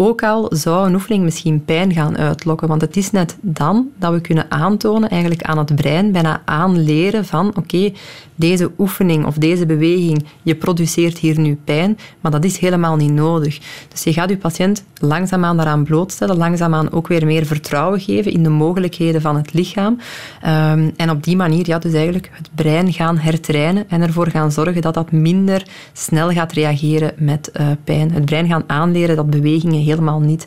Ook 0.00 0.22
al 0.22 0.46
zou 0.50 0.86
een 0.86 0.94
oefening 0.94 1.24
misschien 1.24 1.64
pijn 1.64 1.92
gaan 1.92 2.18
uitlokken, 2.18 2.68
want 2.68 2.80
het 2.80 2.96
is 2.96 3.10
net 3.10 3.36
dan 3.40 3.88
dat 3.98 4.12
we 4.12 4.20
kunnen 4.20 4.50
aantonen, 4.50 5.08
eigenlijk 5.08 5.42
aan 5.42 5.58
het 5.58 5.74
brein, 5.74 6.12
bijna 6.12 6.42
aanleren 6.44 7.24
van 7.24 7.56
oké, 7.56 7.92
deze 8.34 8.70
oefening 8.78 9.26
of 9.26 9.34
deze 9.34 9.66
beweging, 9.66 10.24
je 10.42 10.54
produceert 10.54 11.18
hier 11.18 11.40
nu 11.40 11.58
pijn, 11.64 11.98
maar 12.20 12.32
dat 12.32 12.44
is 12.44 12.58
helemaal 12.58 12.96
niet 12.96 13.12
nodig. 13.12 13.58
Dus 13.88 14.04
je 14.04 14.12
gaat 14.12 14.28
je 14.28 14.36
patiënt 14.36 14.84
langzaamaan 15.00 15.56
daaraan 15.56 15.84
blootstellen, 15.84 16.36
langzaamaan 16.36 16.92
ook 16.92 17.06
weer 17.06 17.26
meer 17.26 17.46
vertrouwen 17.46 18.00
geven 18.00 18.32
in 18.32 18.42
de 18.42 18.48
mogelijkheden 18.48 19.20
van 19.20 19.36
het 19.36 19.52
lichaam. 19.52 19.98
Um, 20.46 20.92
en 20.96 21.10
op 21.10 21.22
die 21.22 21.36
manier 21.36 21.66
ja, 21.66 21.78
dus 21.78 21.92
eigenlijk 21.92 22.30
het 22.32 22.50
brein 22.54 22.92
gaan 22.92 23.18
hertrainen 23.18 23.84
en 23.88 24.02
ervoor 24.02 24.28
gaan 24.30 24.52
zorgen 24.52 24.82
dat 24.82 24.94
dat 24.94 25.12
minder 25.12 25.66
snel 25.92 26.30
gaat 26.30 26.52
reageren 26.52 27.12
met 27.16 27.50
uh, 27.60 27.66
pijn. 27.84 28.12
Het 28.12 28.24
brein 28.24 28.46
gaan 28.46 28.64
aanleren 28.66 29.16
dat 29.16 29.30
bewegingen 29.30 29.86
helemaal 29.88 30.20
niet 30.20 30.46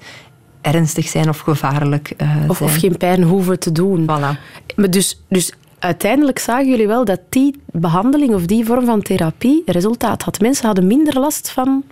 ernstig 0.62 1.08
zijn 1.08 1.30
of 1.30 1.39
gevaarlijk 1.39 2.13
uh, 2.17 2.27
of, 2.47 2.58
zijn. 2.58 2.69
Of 2.69 2.75
geen 2.75 2.97
pijn 2.97 3.23
hoeven 3.23 3.60
te 3.60 3.71
doen. 3.71 4.04
Voilà. 4.04 4.39
Maar 4.75 4.89
dus, 4.89 5.21
dus 5.27 5.54
uiteindelijk 5.80 6.39
zagen 6.39 6.69
jullie 6.69 6.88
wel 6.88 7.06
dat 7.06 7.19
die 7.30 7.62
behandeling 7.71 8.34
of 8.34 8.45
die 8.45 8.65
vorm 8.65 8.86
van 8.86 9.01
therapie 9.01 9.63
resultaat 9.65 10.21
had. 10.21 10.39
Mensen 10.39 10.65
hadden 10.65 10.88
minder 10.88 11.19
last 11.19 11.49
van 11.49 11.84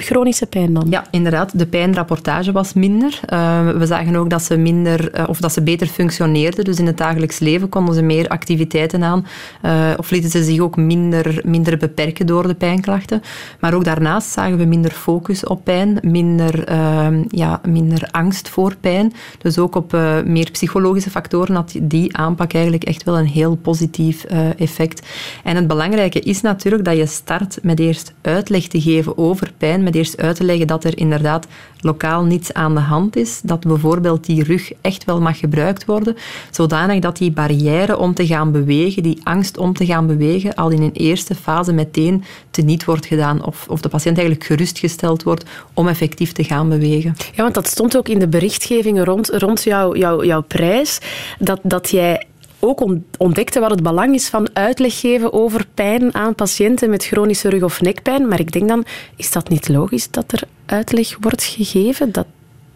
chronische 0.00 0.46
pijn 0.46 0.72
dan? 0.72 0.86
Ja, 0.90 1.04
inderdaad. 1.10 1.58
De 1.58 1.66
pijnrapportage 1.66 2.52
was 2.52 2.72
minder. 2.72 3.20
Uh, 3.32 3.70
we 3.70 3.86
zagen 3.86 4.16
ook 4.16 4.30
dat 4.30 4.42
ze, 4.42 4.56
minder, 4.56 5.18
uh, 5.18 5.28
of 5.28 5.40
dat 5.40 5.52
ze 5.52 5.62
beter 5.62 5.86
functioneerden. 5.86 6.64
Dus 6.64 6.78
in 6.78 6.86
het 6.86 6.96
dagelijks 6.96 7.38
leven 7.38 7.68
konden 7.68 7.94
ze 7.94 8.02
meer 8.02 8.28
activiteiten 8.28 9.02
aan. 9.02 9.26
Uh, 9.64 9.90
of 9.96 10.10
lieten 10.10 10.30
ze 10.30 10.44
zich 10.44 10.60
ook 10.60 10.76
minder, 10.76 11.42
minder 11.44 11.76
beperken 11.76 12.26
door 12.26 12.46
de 12.46 12.54
pijnklachten. 12.54 13.22
Maar 13.60 13.74
ook 13.74 13.84
daarnaast 13.84 14.30
zagen 14.30 14.58
we 14.58 14.64
minder 14.64 14.90
focus 14.90 15.44
op 15.44 15.64
pijn, 15.64 15.98
minder, 16.02 16.64
ehm, 16.64 17.24
ja, 17.28 17.60
minder 17.68 18.08
angst 18.10 18.48
voor 18.48 18.76
pijn. 18.80 19.12
Dus 19.38 19.58
ook 19.58 19.74
op 19.74 19.96
meer 20.24 20.50
psychologische 20.50 21.10
factoren 21.10 21.54
had 21.54 21.74
die 21.82 22.16
aanpak 22.16 22.52
eigenlijk 22.52 22.84
echt 22.84 23.04
wel 23.04 23.18
een 23.18 23.26
heel 23.26 23.56
positief 23.56 24.24
effect. 24.56 25.06
En 25.44 25.56
het 25.56 25.66
belangrijke 25.66 26.20
is 26.20 26.40
natuurlijk 26.40 26.84
dat 26.84 26.96
je 26.96 27.06
start 27.06 27.58
met 27.62 27.78
eerst 27.78 28.12
uitleg 28.20 28.66
te 28.66 28.80
geven 28.80 29.18
over 29.18 29.52
pijn, 29.58 29.82
eerst 29.94 30.16
uit 30.16 30.36
te 30.36 30.44
leggen 30.44 30.66
dat 30.66 30.84
er 30.84 30.98
inderdaad 30.98 31.46
lokaal 31.80 32.24
niets 32.24 32.52
aan 32.52 32.74
de 32.74 32.80
hand 32.80 33.16
is, 33.16 33.40
dat 33.42 33.60
bijvoorbeeld 33.60 34.26
die 34.26 34.44
rug 34.44 34.72
echt 34.80 35.04
wel 35.04 35.20
mag 35.20 35.38
gebruikt 35.38 35.84
worden, 35.84 36.16
zodanig 36.50 37.00
dat 37.00 37.16
die 37.16 37.32
barrière 37.32 37.98
om 37.98 38.14
te 38.14 38.26
gaan 38.26 38.52
bewegen, 38.52 39.02
die 39.02 39.20
angst 39.22 39.58
om 39.58 39.72
te 39.72 39.86
gaan 39.86 40.06
bewegen, 40.06 40.54
al 40.54 40.70
in 40.70 40.82
een 40.82 40.92
eerste 40.92 41.34
fase 41.34 41.72
meteen 41.72 42.24
teniet 42.50 42.84
wordt 42.84 43.06
gedaan 43.06 43.44
of, 43.44 43.66
of 43.68 43.80
de 43.80 43.88
patiënt 43.88 44.18
eigenlijk 44.18 44.46
gerustgesteld 44.46 45.22
wordt 45.22 45.44
om 45.74 45.88
effectief 45.88 46.32
te 46.32 46.44
gaan 46.44 46.68
bewegen. 46.68 47.16
Ja, 47.34 47.42
want 47.42 47.54
dat 47.54 47.66
stond 47.66 47.96
ook 47.96 48.08
in 48.08 48.18
de 48.18 48.28
berichtgevingen 48.28 49.04
rond, 49.04 49.28
rond 49.28 49.62
jouw, 49.64 49.96
jouw, 49.96 50.24
jouw 50.24 50.42
prijs, 50.42 50.98
dat, 51.38 51.60
dat 51.62 51.90
jij 51.90 52.24
ook 52.60 52.86
ontdekte 53.18 53.60
wat 53.60 53.70
het 53.70 53.82
belang 53.82 54.14
is 54.14 54.28
van 54.28 54.48
uitleg 54.52 55.00
geven 55.00 55.32
over 55.32 55.66
pijn 55.74 56.14
aan 56.14 56.34
patiënten 56.34 56.90
met 56.90 57.04
chronische 57.04 57.48
rug- 57.48 57.62
of 57.62 57.80
nekpijn. 57.80 58.28
Maar 58.28 58.40
ik 58.40 58.52
denk 58.52 58.68
dan, 58.68 58.84
is 59.16 59.32
dat 59.32 59.48
niet 59.48 59.68
logisch 59.68 60.10
dat 60.10 60.32
er 60.32 60.42
uitleg 60.66 61.16
wordt 61.20 61.42
gegeven? 61.42 62.12
Dat, 62.12 62.26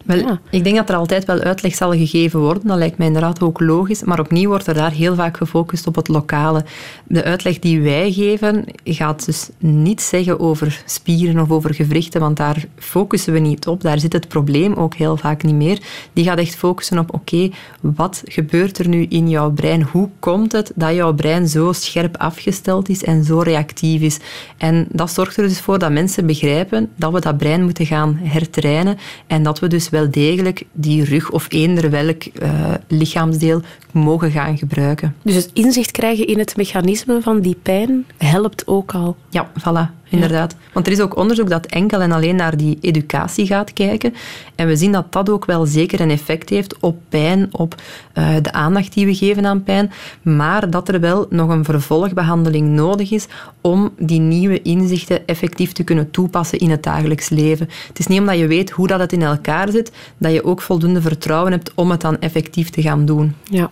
wel, 0.05 0.37
Ik 0.49 0.63
denk 0.63 0.75
dat 0.75 0.89
er 0.89 0.95
altijd 0.95 1.25
wel 1.25 1.39
uitleg 1.39 1.75
zal 1.75 1.91
gegeven 1.91 2.39
worden. 2.39 2.67
Dat 2.67 2.77
lijkt 2.77 2.97
mij 2.97 3.07
inderdaad 3.07 3.41
ook 3.41 3.59
logisch. 3.59 4.03
Maar 4.03 4.19
opnieuw 4.19 4.49
wordt 4.49 4.67
er 4.67 4.73
daar 4.73 4.91
heel 4.91 5.15
vaak 5.15 5.37
gefocust 5.37 5.87
op 5.87 5.95
het 5.95 6.07
lokale. 6.07 6.65
De 7.07 7.23
uitleg 7.23 7.59
die 7.59 7.81
wij 7.81 8.11
geven 8.11 8.65
gaat 8.83 9.25
dus 9.25 9.49
niet 9.57 10.01
zeggen 10.01 10.39
over 10.39 10.83
spieren 10.85 11.41
of 11.41 11.51
over 11.51 11.73
gewrichten, 11.73 12.21
want 12.21 12.37
daar 12.37 12.65
focussen 12.77 13.33
we 13.33 13.39
niet 13.39 13.67
op. 13.67 13.81
Daar 13.81 13.99
zit 13.99 14.13
het 14.13 14.27
probleem 14.27 14.73
ook 14.73 14.93
heel 14.93 15.17
vaak 15.17 15.43
niet 15.43 15.55
meer. 15.55 15.79
Die 16.13 16.23
gaat 16.23 16.37
echt 16.37 16.55
focussen 16.55 16.99
op, 16.99 17.13
oké, 17.13 17.49
wat 17.81 18.21
gebeurt 18.25 18.77
er 18.77 18.87
nu 18.87 19.05
in 19.09 19.29
jouw 19.29 19.51
brein? 19.51 19.81
Hoe 19.81 20.09
komt 20.19 20.51
het 20.51 20.71
dat 20.75 20.93
jouw 20.93 21.13
brein 21.13 21.47
zo 21.47 21.71
scherp 21.71 22.17
afgesteld 22.17 22.89
is 22.89 23.03
en 23.03 23.23
zo 23.23 23.39
reactief 23.39 24.01
is? 24.01 24.19
En 24.57 24.87
dat 24.91 25.11
zorgt 25.11 25.37
er 25.37 25.47
dus 25.47 25.59
voor 25.59 25.79
dat 25.79 25.91
mensen 25.91 26.25
begrijpen 26.25 26.89
dat 26.95 27.11
we 27.11 27.19
dat 27.19 27.37
brein 27.37 27.63
moeten 27.63 27.85
gaan 27.85 28.19
hertrainen 28.21 28.97
en 29.27 29.43
dat 29.43 29.59
we 29.59 29.67
dus 29.67 29.89
wel 29.95 30.11
degelijk 30.11 30.63
die 30.71 31.03
rug 31.03 31.31
of 31.31 31.45
eender 31.49 31.89
welk 31.89 32.23
uh, 32.25 32.73
lichaamsdeel 32.87 33.61
mogen 33.91 34.31
gaan 34.31 34.57
gebruiken. 34.57 35.15
Dus 35.21 35.35
het 35.35 35.49
inzicht 35.53 35.91
krijgen 35.91 36.27
in 36.27 36.39
het 36.39 36.57
mechanisme 36.57 37.21
van 37.21 37.39
die 37.39 37.57
pijn 37.61 38.05
helpt 38.17 38.67
ook 38.67 38.93
al? 38.93 39.15
Ja, 39.29 39.51
voilà 39.59 40.04
inderdaad. 40.15 40.55
Want 40.73 40.85
er 40.87 40.93
is 40.93 40.99
ook 40.99 41.15
onderzoek 41.15 41.49
dat 41.49 41.65
enkel 41.65 42.01
en 42.01 42.11
alleen 42.11 42.35
naar 42.35 42.57
die 42.57 42.77
educatie 42.81 43.45
gaat 43.45 43.73
kijken. 43.73 44.13
En 44.55 44.67
we 44.67 44.75
zien 44.75 44.91
dat 44.91 45.11
dat 45.11 45.29
ook 45.29 45.45
wel 45.45 45.65
zeker 45.65 46.01
een 46.01 46.09
effect 46.09 46.49
heeft 46.49 46.79
op 46.79 46.97
pijn, 47.09 47.47
op 47.51 47.75
uh, 48.13 48.27
de 48.41 48.51
aandacht 48.51 48.93
die 48.93 49.05
we 49.05 49.15
geven 49.15 49.45
aan 49.45 49.63
pijn. 49.63 49.91
Maar 50.21 50.69
dat 50.69 50.89
er 50.89 50.99
wel 50.99 51.25
nog 51.29 51.49
een 51.49 51.63
vervolgbehandeling 51.63 52.67
nodig 52.67 53.11
is 53.11 53.27
om 53.61 53.91
die 53.97 54.19
nieuwe 54.19 54.61
inzichten 54.61 55.27
effectief 55.27 55.71
te 55.71 55.83
kunnen 55.83 56.11
toepassen 56.11 56.59
in 56.59 56.69
het 56.69 56.83
dagelijks 56.83 57.29
leven. 57.29 57.69
Het 57.87 57.99
is 57.99 58.07
niet 58.07 58.19
omdat 58.19 58.37
je 58.37 58.47
weet 58.47 58.69
hoe 58.69 58.87
dat 58.87 58.99
het 58.99 59.13
in 59.13 59.21
elkaar 59.21 59.71
zit, 59.71 59.91
dat 60.17 60.31
je 60.31 60.43
ook 60.43 60.61
voldoende 60.61 61.01
vertrouwen 61.01 61.51
hebt 61.51 61.71
om 61.75 61.91
het 61.91 62.01
dan 62.01 62.19
effectief 62.19 62.69
te 62.69 62.81
gaan 62.81 63.05
doen. 63.05 63.35
Ja. 63.43 63.69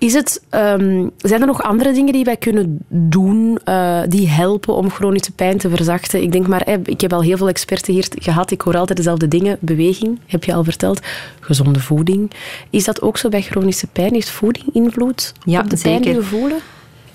Is 0.00 0.14
het, 0.14 0.42
um, 0.50 1.10
zijn 1.16 1.40
er 1.40 1.46
nog 1.46 1.62
andere 1.62 1.92
dingen 1.92 2.12
die 2.12 2.24
wij 2.24 2.36
kunnen 2.36 2.78
doen 2.88 3.58
uh, 3.64 4.00
die 4.08 4.28
helpen 4.28 4.74
om 4.74 4.90
chronische 4.90 5.32
pijn 5.32 5.58
te 5.58 5.68
verzachten? 5.68 6.22
Ik 6.22 6.32
denk 6.32 6.46
maar, 6.46 6.68
ik 6.84 7.00
heb 7.00 7.12
al 7.12 7.22
heel 7.22 7.36
veel 7.36 7.48
experten 7.48 7.92
hier 7.92 8.08
gehad. 8.18 8.50
Ik 8.50 8.60
hoor 8.60 8.76
altijd 8.76 8.96
dezelfde 8.96 9.28
dingen. 9.28 9.56
Beweging, 9.60 10.18
heb 10.26 10.44
je 10.44 10.54
al 10.54 10.64
verteld. 10.64 11.00
Gezonde 11.40 11.80
voeding. 11.80 12.30
Is 12.70 12.84
dat 12.84 13.02
ook 13.02 13.16
zo 13.16 13.28
bij 13.28 13.42
chronische 13.42 13.86
pijn? 13.86 14.12
Heeft 14.12 14.30
voeding 14.30 14.66
invloed 14.72 15.32
ja, 15.44 15.60
op 15.60 15.70
de 15.70 15.76
zeker. 15.76 15.90
pijn 15.90 16.02
die 16.02 16.20
we 16.20 16.26
voelen? 16.26 16.58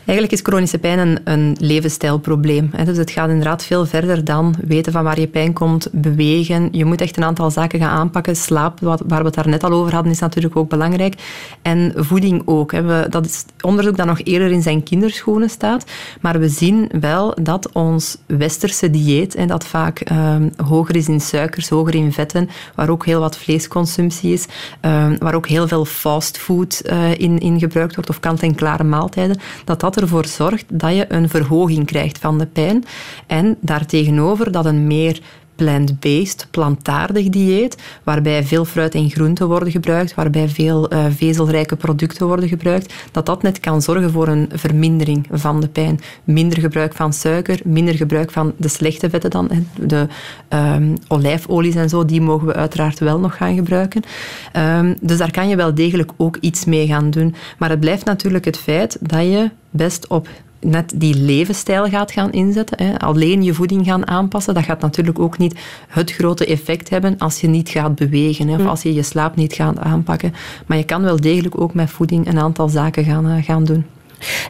Eigenlijk 0.06 0.32
is 0.32 0.42
chronische 0.44 0.78
pijn 0.78 1.00
een, 1.00 1.20
een 1.24 1.58
levensstijlprobleem. 1.60 2.72
Dus 2.86 2.98
het 2.98 3.12
gaat 3.12 3.30
inderdaad 3.30 3.66
veel 3.66 3.86
verder 3.86 4.26
dan 4.26 4.56
weten 4.68 4.92
van 4.92 5.04
waar 5.04 5.20
je 5.20 5.28
pijn 5.28 5.54
komt, 5.54 5.88
bewegen. 5.92 6.70
Je 6.72 6.86
moet 6.86 7.02
echt 7.02 7.18
een 7.18 7.24
aantal 7.24 7.52
zaken 7.52 7.80
gaan 7.80 7.98
aanpakken. 7.98 8.36
Slaap, 8.36 8.80
waar 8.80 9.20
we 9.20 9.26
het 9.26 9.34
daar 9.34 9.48
net 9.48 9.64
al 9.64 9.72
over 9.72 9.94
hadden, 9.94 10.12
is 10.12 10.20
natuurlijk 10.20 10.56
ook 10.56 10.70
belangrijk. 10.70 11.16
En 11.62 11.94
voeding 11.96 12.42
ook. 12.46 12.74
Dat 13.12 13.26
is 13.26 13.46
onderzoek 13.62 13.98
dat 13.98 14.06
nog 14.06 14.22
eerder 14.24 14.52
in 14.52 14.62
zijn 14.62 14.84
kinderschoenen 14.84 15.50
staat. 15.50 15.86
Maar 16.22 16.40
we 16.40 16.50
zien 16.50 16.90
wel 17.00 17.38
dat 17.42 17.72
ons 17.72 18.18
westerse 18.26 18.90
dieet, 18.90 19.48
dat 19.48 19.66
vaak 19.66 20.00
ehm, 20.00 20.50
hoger 20.66 20.96
is 20.96 21.08
in 21.08 21.22
suikers, 21.22 21.70
hoger 21.70 21.96
in 21.96 22.14
vetten, 22.14 22.50
waar 22.76 22.90
ook 22.90 23.06
heel 23.06 23.20
wat 23.20 23.38
vleesconsumptie 23.38 24.34
is, 24.34 24.46
ehm, 24.82 25.16
waar 25.20 25.36
ook 25.36 25.48
heel 25.48 25.68
veel 25.68 25.86
fastfood 25.86 26.82
uh, 26.86 27.12
in, 27.12 27.40
in 27.40 27.60
gebruikt 27.60 27.96
wordt, 27.96 28.10
of 28.10 28.20
kant-en-klare 28.20 28.84
maaltijden, 28.84 29.40
dat 29.66 29.80
dat 29.80 29.95
ervoor 29.96 30.26
zorgt 30.26 30.80
dat 30.80 30.96
je 30.96 31.06
een 31.08 31.30
verhoging 31.30 31.86
krijgt 31.86 32.18
van 32.18 32.38
de 32.38 32.46
pijn. 32.46 32.84
En 33.28 33.58
daartegenover 33.62 34.52
dat 34.52 34.66
een 34.66 34.88
meer 34.88 35.20
plant-based, 35.56 36.48
plantaardig 36.52 37.30
dieet, 37.30 37.78
waarbij 38.04 38.44
veel 38.44 38.66
fruit 38.66 38.96
en 38.96 39.10
groenten 39.10 39.48
worden 39.48 39.72
gebruikt, 39.72 40.16
waarbij 40.16 40.50
veel 40.50 40.94
uh, 40.94 41.06
vezelrijke 41.10 41.76
producten 41.76 42.28
worden 42.28 42.50
gebruikt, 42.50 42.94
dat 43.12 43.26
dat 43.26 43.42
net 43.42 43.60
kan 43.60 43.82
zorgen 43.82 44.12
voor 44.12 44.28
een 44.28 44.50
vermindering 44.54 45.28
van 45.32 45.62
de 45.62 45.68
pijn. 45.68 46.00
Minder 46.24 46.60
gebruik 46.60 46.94
van 46.94 47.14
suiker, 47.14 47.60
minder 47.64 47.96
gebruik 47.96 48.32
van 48.32 48.54
de 48.58 48.68
slechte 48.68 49.10
vetten 49.10 49.30
dan, 49.30 49.50
de 49.80 50.08
um, 50.50 50.94
olijfolies 51.08 51.76
en 51.76 51.90
zo, 51.90 52.06
die 52.06 52.22
mogen 52.22 52.48
we 52.48 52.54
uiteraard 52.54 53.00
wel 53.00 53.20
nog 53.20 53.38
gaan 53.38 53.56
gebruiken. 53.56 54.04
Um, 54.54 54.96
dus 55.02 55.18
daar 55.18 55.32
kan 55.32 55.50
je 55.50 55.56
wel 55.56 55.76
degelijk 55.76 56.12
ook 56.18 56.38
iets 56.40 56.66
mee 56.66 56.88
gaan 56.88 57.10
doen. 57.10 57.36
Maar 57.58 57.70
het 57.70 57.80
blijft 57.80 58.06
natuurlijk 58.06 58.46
het 58.46 58.58
feit 58.58 58.98
dat 59.02 59.22
je 59.22 59.50
best 59.70 60.08
op 60.08 60.28
net 60.66 60.94
die 60.96 61.16
levensstijl 61.16 61.90
gaat 61.90 62.12
gaan 62.12 62.32
inzetten. 62.32 62.84
Hè. 62.86 63.00
Alleen 63.00 63.44
je 63.44 63.54
voeding 63.54 63.86
gaan 63.86 64.08
aanpassen, 64.08 64.54
dat 64.54 64.64
gaat 64.64 64.82
natuurlijk 64.82 65.20
ook 65.20 65.38
niet 65.38 65.60
het 65.88 66.12
grote 66.12 66.46
effect 66.46 66.90
hebben 66.90 67.18
als 67.18 67.42
je 67.42 67.48
niet 67.48 67.70
gaat 67.70 67.96
bewegen 67.96 68.48
hè, 68.48 68.56
of 68.56 68.62
hm. 68.62 68.68
als 68.68 68.82
je 68.82 68.94
je 68.94 69.04
slaap 69.04 69.36
niet 69.36 69.54
gaat 69.54 69.78
aanpakken. 69.78 70.34
Maar 70.66 70.78
je 70.78 70.86
kan 70.86 71.02
wel 71.02 71.22
degelijk 71.22 71.62
ook 71.62 71.74
met 71.74 71.90
voeding 71.90 72.28
een 72.28 72.40
aantal 72.40 72.70
zaken 72.70 73.04
gaan, 73.04 73.28
uh, 73.28 73.44
gaan 73.44 73.64
doen. 73.64 73.86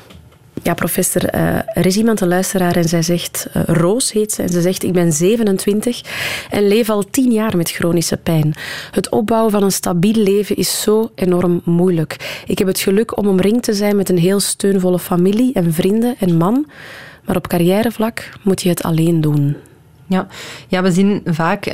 ja, 0.62 0.74
professor, 0.74 1.24
er 1.24 1.86
is 1.86 1.96
iemand, 1.96 2.20
een 2.20 2.28
luisteraar, 2.28 2.76
en 2.76 2.88
zij 2.88 3.02
zegt, 3.02 3.46
uh, 3.56 3.62
Roos 3.66 4.12
heet 4.12 4.32
ze, 4.32 4.42
en 4.42 4.48
ze 4.48 4.60
zegt, 4.60 4.82
ik 4.82 4.92
ben 4.92 5.12
27 5.12 6.02
en 6.50 6.68
leef 6.68 6.90
al 6.90 7.04
10 7.10 7.32
jaar 7.32 7.56
met 7.56 7.70
chronische 7.70 8.16
pijn. 8.16 8.54
Het 8.90 9.08
opbouwen 9.08 9.50
van 9.50 9.62
een 9.62 9.72
stabiel 9.72 10.22
leven 10.22 10.56
is 10.56 10.80
zo 10.80 11.10
enorm 11.14 11.60
moeilijk. 11.64 12.42
Ik 12.46 12.58
heb 12.58 12.66
het 12.66 12.80
geluk 12.80 13.16
om 13.16 13.26
omringd 13.26 13.62
te 13.62 13.72
zijn 13.72 13.96
met 13.96 14.08
een 14.08 14.18
heel 14.18 14.40
steunvolle 14.40 14.98
familie 14.98 15.52
en 15.54 15.72
vrienden 15.72 16.16
en 16.18 16.36
man, 16.36 16.66
maar 17.24 17.36
op 17.36 17.48
carrièrevlak 17.48 18.28
moet 18.42 18.62
je 18.62 18.68
het 18.68 18.82
alleen 18.82 19.20
doen. 19.20 19.56
Ja. 20.08 20.26
ja, 20.68 20.82
we 20.82 20.92
zien 20.92 21.22
vaak, 21.24 21.66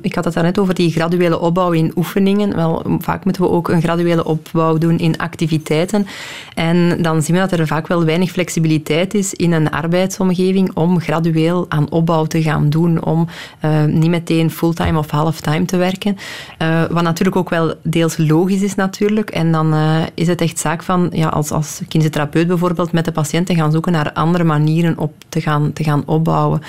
ik 0.00 0.14
had 0.14 0.24
het 0.24 0.34
daarnet 0.34 0.58
over 0.58 0.74
die 0.74 0.90
graduele 0.90 1.38
opbouw 1.38 1.70
in 1.70 1.92
oefeningen. 1.96 2.56
Wel, 2.56 2.82
vaak 2.98 3.24
moeten 3.24 3.42
we 3.42 3.50
ook 3.50 3.68
een 3.68 3.82
graduele 3.82 4.24
opbouw 4.24 4.78
doen 4.78 4.98
in 4.98 5.18
activiteiten. 5.18 6.06
En 6.54 7.02
dan 7.02 7.22
zien 7.22 7.34
we 7.34 7.40
dat 7.40 7.58
er 7.58 7.66
vaak 7.66 7.86
wel 7.86 8.04
weinig 8.04 8.30
flexibiliteit 8.30 9.14
is 9.14 9.34
in 9.34 9.52
een 9.52 9.70
arbeidsomgeving 9.70 10.70
om 10.74 11.00
gradueel 11.00 11.66
aan 11.68 11.90
opbouw 11.90 12.24
te 12.24 12.42
gaan 12.42 12.70
doen, 12.70 13.04
om 13.04 13.28
uh, 13.64 13.84
niet 13.84 14.10
meteen 14.10 14.50
fulltime 14.50 14.98
of 14.98 15.10
halftime 15.10 15.64
te 15.64 15.76
werken. 15.76 16.16
Uh, 16.62 16.84
wat 16.90 17.02
natuurlijk 17.02 17.36
ook 17.36 17.50
wel 17.50 17.74
deels 17.82 18.16
logisch 18.16 18.62
is 18.62 18.74
natuurlijk. 18.74 19.30
En 19.30 19.52
dan 19.52 19.74
uh, 19.74 19.96
is 20.14 20.26
het 20.26 20.40
echt 20.40 20.58
zaak 20.58 20.82
van, 20.82 21.08
ja, 21.12 21.28
als, 21.28 21.50
als 21.50 21.80
bijvoorbeeld, 22.30 22.92
met 22.92 23.04
de 23.04 23.12
patiënt 23.12 23.46
te 23.46 23.54
gaan 23.54 23.72
zoeken 23.72 23.92
naar 23.92 24.12
andere 24.12 24.44
manieren 24.44 24.98
op 24.98 25.12
te 25.28 25.40
gaan, 25.40 25.72
te 25.72 25.84
gaan 25.84 26.02
opbouwen. 26.06 26.60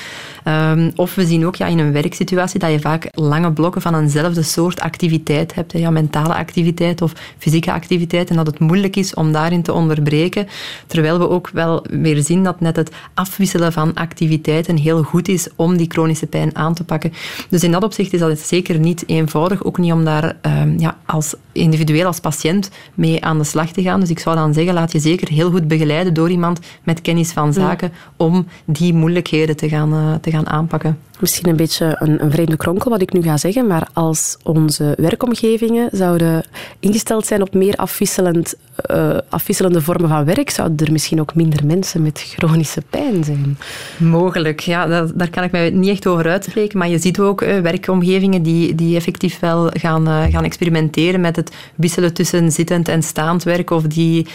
Um, 0.45 0.91
of 0.99 1.15
we 1.15 1.25
zien 1.25 1.45
ook 1.45 1.55
ja, 1.55 1.65
in 1.65 1.79
een 1.79 1.91
werksituatie 1.91 2.59
dat 2.59 2.71
je 2.71 2.79
vaak 2.79 3.07
lange 3.11 3.51
blokken 3.51 3.81
van 3.81 3.95
eenzelfde 3.95 4.41
soort 4.41 4.79
activiteit 4.79 5.55
hebt. 5.55 5.71
Ja, 5.71 5.89
mentale 5.89 6.33
activiteit 6.35 7.01
of 7.01 7.13
fysieke 7.37 7.71
activiteit. 7.71 8.29
En 8.29 8.35
dat 8.35 8.47
het 8.47 8.59
moeilijk 8.59 8.95
is 8.95 9.13
om 9.13 9.31
daarin 9.31 9.61
te 9.61 9.73
onderbreken. 9.73 10.47
Terwijl 10.87 11.19
we 11.19 11.29
ook 11.29 11.49
wel 11.53 11.85
weer 11.89 12.23
zien 12.23 12.43
dat 12.43 12.59
net 12.59 12.75
het 12.75 12.91
afwisselen 13.13 13.73
van 13.73 13.93
activiteiten 13.93 14.77
heel 14.77 15.03
goed 15.03 15.27
is 15.27 15.47
om 15.55 15.77
die 15.77 15.89
chronische 15.89 16.27
pijn 16.27 16.55
aan 16.55 16.73
te 16.73 16.83
pakken. 16.83 17.13
Dus 17.49 17.63
in 17.63 17.71
dat 17.71 17.83
opzicht 17.83 18.13
is 18.13 18.19
dat 18.19 18.39
zeker 18.39 18.79
niet 18.79 19.03
eenvoudig. 19.07 19.63
Ook 19.63 19.77
niet 19.77 19.93
om 19.93 20.05
daar 20.05 20.35
um, 20.41 20.79
ja, 20.79 20.97
als 21.05 21.35
individueel, 21.51 22.05
als 22.05 22.19
patiënt 22.19 22.69
mee 22.93 23.23
aan 23.23 23.37
de 23.37 23.43
slag 23.43 23.71
te 23.71 23.81
gaan. 23.81 23.99
Dus 23.99 24.09
ik 24.09 24.19
zou 24.19 24.35
dan 24.35 24.53
zeggen, 24.53 24.73
laat 24.73 24.91
je 24.91 24.99
zeker 24.99 25.29
heel 25.29 25.51
goed 25.51 25.67
begeleiden 25.67 26.13
door 26.13 26.29
iemand 26.29 26.59
met 26.83 27.01
kennis 27.01 27.31
van 27.31 27.53
zaken 27.53 27.91
om 28.17 28.47
die 28.65 28.93
moeilijkheden 28.93 29.55
te 29.55 29.69
gaan, 29.69 29.93
uh, 29.93 30.15
te 30.15 30.31
gaan 30.31 30.47
aanpakken 30.47 30.88
Danke. 30.89 31.08
Misschien 31.19 31.49
een 31.49 31.55
beetje 31.55 31.95
een, 31.99 32.23
een, 32.23 32.31
vreemde 32.31 32.57
kronkel 32.57 32.91
wat 32.91 33.01
ik 33.01 33.13
nu 33.13 33.21
ga 33.21 33.37
zeggen, 33.37 33.67
maar 33.67 33.87
als 33.93 34.37
onze 34.43 34.93
werkomgevingen 34.97 35.89
zouden 35.91 36.43
ingesteld 36.79 37.25
zijn 37.25 37.41
op 37.41 37.53
meer 37.53 37.75
afwisselend, 37.75 38.55
uh, 38.91 39.17
afwisselende 39.29 39.81
vormen 39.81 40.09
van 40.09 40.25
werk, 40.25 40.49
zouden 40.49 40.85
er 40.85 40.91
misschien 40.91 41.19
ook 41.19 41.35
minder 41.35 41.65
mensen 41.65 42.01
met 42.01 42.33
chronische 42.37 42.81
pijn 42.89 43.23
zijn. 43.23 43.57
Mogelijk, 43.97 44.59
ja, 44.59 44.85
dat, 44.85 45.11
daar 45.15 45.29
kan 45.29 45.43
ik 45.43 45.51
mij 45.51 45.69
niet 45.69 45.89
echt 45.89 46.07
over 46.07 46.29
uitspreken, 46.29 46.77
maar 46.77 46.89
je 46.89 46.99
ziet 46.99 47.19
ook 47.19 47.41
uh, 47.41 47.59
werkomgevingen 47.59 48.41
die, 48.41 48.75
die 48.75 48.95
effectief 48.95 49.39
wel 49.39 49.69
gaan, 49.73 50.07
uh, 50.07 50.23
gaan 50.29 50.43
experimenteren 50.43 51.21
met 51.21 51.35
het 51.35 51.51
wisselen 51.75 52.13
tussen 52.13 52.51
zittend 52.51 52.87
en 52.87 53.03
staand 53.03 53.43
werk 53.43 53.69
of 53.69 53.83
die 53.83 54.27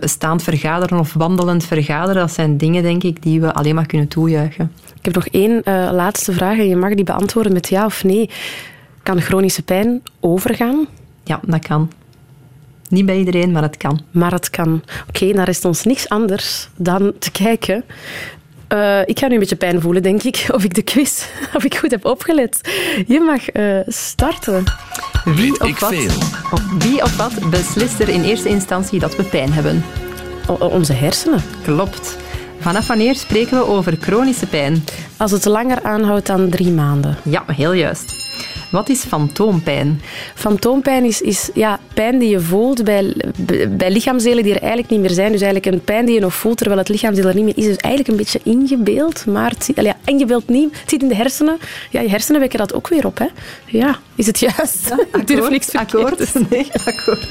staand 0.00 0.42
vergaderen 0.42 0.98
of 0.98 1.12
wandelend 1.12 1.64
vergaderen. 1.64 2.22
Dat 2.22 2.32
zijn 2.32 2.56
dingen, 2.56 2.82
denk 2.82 3.02
ik, 3.02 3.22
die 3.22 3.40
we 3.40 3.54
alleen 3.54 3.74
maar 3.74 3.86
kunnen 3.86 4.08
toejuichen. 4.08 4.70
Ik 5.00 5.06
heb 5.06 5.14
nog 5.14 5.26
één 5.26 5.62
uh, 5.64 5.92
laatste 6.10 6.32
vraag 6.32 6.58
en 6.58 6.68
je 6.68 6.76
mag 6.76 6.94
die 6.94 7.04
beantwoorden 7.04 7.52
met 7.52 7.68
ja 7.68 7.84
of 7.84 8.04
nee. 8.04 8.30
Kan 9.02 9.20
chronische 9.20 9.62
pijn 9.62 10.02
overgaan? 10.20 10.86
Ja, 11.24 11.40
dat 11.46 11.66
kan. 11.66 11.90
Niet 12.88 13.06
bij 13.06 13.18
iedereen, 13.18 13.52
maar 13.52 13.62
het 13.62 13.76
kan. 13.76 14.00
Maar 14.10 14.32
het 14.32 14.50
kan. 14.50 14.74
Oké, 14.74 15.02
okay, 15.08 15.32
dan 15.32 15.44
rest 15.44 15.64
ons 15.64 15.84
niks 15.84 16.08
anders 16.08 16.68
dan 16.76 17.12
te 17.18 17.30
kijken. 17.30 17.84
Uh, 18.72 19.00
ik 19.04 19.18
ga 19.18 19.26
nu 19.26 19.32
een 19.32 19.40
beetje 19.40 19.56
pijn 19.56 19.80
voelen, 19.80 20.02
denk 20.02 20.22
ik, 20.22 20.46
of 20.52 20.64
ik 20.64 20.74
de 20.74 20.82
quiz 20.82 21.24
of 21.56 21.64
ik 21.64 21.74
goed 21.74 21.90
heb 21.90 22.04
opgelet. 22.04 22.60
Je 23.06 23.20
mag 23.20 23.54
uh, 23.54 23.80
starten. 23.86 24.64
Wie 25.24 25.60
of, 25.60 25.80
wat, 25.80 25.94
of 26.52 26.62
wie 26.78 27.02
of 27.02 27.16
wat 27.16 27.50
beslist 27.50 28.00
er 28.00 28.08
in 28.08 28.22
eerste 28.22 28.48
instantie 28.48 28.98
dat 28.98 29.16
we 29.16 29.22
pijn 29.22 29.52
hebben? 29.52 29.84
O 30.46 30.54
onze 30.54 30.92
hersenen. 30.92 31.42
Klopt. 31.62 32.16
Vanaf 32.60 32.86
wanneer 32.86 33.14
spreken 33.14 33.58
we 33.58 33.66
over 33.66 33.96
chronische 34.00 34.46
pijn? 34.46 34.84
Als 35.16 35.30
het 35.30 35.44
langer 35.44 35.82
aanhoudt 35.82 36.26
dan 36.26 36.48
drie 36.48 36.70
maanden. 36.70 37.16
Ja, 37.22 37.44
heel 37.46 37.72
juist. 37.72 38.28
Wat 38.70 38.88
is 38.88 39.04
fantoompijn? 39.04 40.00
Fantoompijn 40.34 41.04
is, 41.04 41.20
is 41.20 41.50
ja, 41.54 41.78
pijn 41.94 42.18
die 42.18 42.28
je 42.28 42.40
voelt 42.40 42.84
bij, 42.84 43.16
bij 43.70 43.90
lichaamsdelen 43.90 44.42
die 44.42 44.54
er 44.54 44.60
eigenlijk 44.60 44.90
niet 44.90 45.00
meer 45.00 45.10
zijn. 45.10 45.32
Dus 45.32 45.40
eigenlijk 45.40 45.74
een 45.74 45.84
pijn 45.84 46.04
die 46.04 46.14
je 46.14 46.20
nog 46.20 46.34
voelt 46.34 46.56
terwijl 46.56 46.78
het 46.78 46.88
lichaamsdeel 46.88 47.28
er 47.28 47.34
niet 47.34 47.44
meer 47.44 47.56
is. 47.56 47.64
Dus 47.64 47.76
eigenlijk 47.76 48.08
een 48.08 48.16
beetje 48.16 48.40
ingebeeld. 48.42 49.26
Maar 49.26 49.50
het 49.50 49.64
zit, 49.64 49.80
ja, 49.80 49.96
ingebeeld 50.04 50.48
niet. 50.48 50.80
Het 50.80 50.90
zit 50.90 51.02
in 51.02 51.08
de 51.08 51.14
hersenen. 51.14 51.58
Ja, 51.90 52.00
je 52.00 52.08
hersenen 52.08 52.40
wekken 52.40 52.58
dat 52.58 52.74
ook 52.74 52.88
weer 52.88 53.06
op. 53.06 53.18
Hè. 53.18 53.26
Ja, 53.66 53.98
is 54.14 54.26
het 54.26 54.38
juist? 54.38 54.88
Ja, 54.88 54.94
akkoord, 55.04 55.26
durf 55.26 55.50
niks 55.50 55.72
akkoord. 55.72 56.34
Nee, 56.50 56.66
akkoord. 56.84 57.28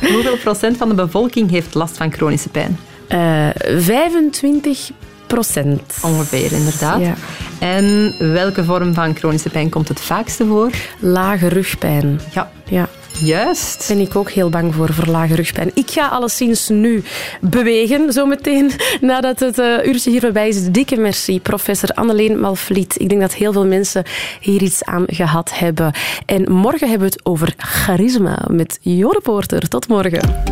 Hoeveel 0.00 0.36
procent 0.36 0.76
van 0.76 0.88
de 0.88 0.94
bevolking 0.94 1.50
heeft 1.50 1.74
last 1.74 1.96
van 1.96 2.12
chronische 2.12 2.48
pijn? 2.48 2.78
Uh, 3.08 3.48
eh, 3.48 3.80
25 3.80 4.90
procent. 5.26 5.98
Ongeveer, 6.02 6.52
inderdaad. 6.52 7.00
Ja. 7.00 7.14
En 7.58 8.14
welke 8.32 8.64
vorm 8.64 8.94
van 8.94 9.16
chronische 9.16 9.48
pijn 9.48 9.68
komt 9.68 9.88
het 9.88 10.00
vaakste 10.00 10.46
voor? 10.46 10.70
Lage 10.98 11.48
rugpijn. 11.48 12.20
Ja. 12.32 12.50
ja. 12.64 12.88
Juist. 13.18 13.84
Ben 13.88 13.98
ik 13.98 14.16
ook 14.16 14.30
heel 14.30 14.48
bang 14.48 14.74
voor, 14.74 14.92
voor 14.92 15.06
lage 15.06 15.34
rugpijn. 15.34 15.70
Ik 15.74 15.90
ga 15.90 16.08
alleszins 16.08 16.68
nu 16.68 17.02
bewegen, 17.40 18.12
zometeen, 18.12 18.70
nadat 19.00 19.40
het 19.40 19.58
uh, 19.58 19.86
uurtje 19.86 20.10
hier 20.10 20.20
voorbij 20.20 20.48
is. 20.48 20.68
Dikke 20.70 20.96
merci, 20.96 21.40
professor 21.40 21.88
Anneleen 21.88 22.40
Malvliet. 22.40 23.00
Ik 23.00 23.08
denk 23.08 23.20
dat 23.20 23.34
heel 23.34 23.52
veel 23.52 23.66
mensen 23.66 24.04
hier 24.40 24.62
iets 24.62 24.84
aan 24.84 25.04
gehad 25.06 25.58
hebben. 25.58 25.92
En 26.26 26.52
morgen 26.52 26.88
hebben 26.88 27.08
we 27.08 27.14
het 27.14 27.26
over 27.26 27.54
charisma 27.56 28.44
met 28.50 28.78
Jore 28.80 29.20
Poorter. 29.20 29.68
Tot 29.68 29.88
morgen. 29.88 30.44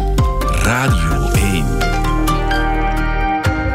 Radio 0.63 1.11
1. 1.11 1.22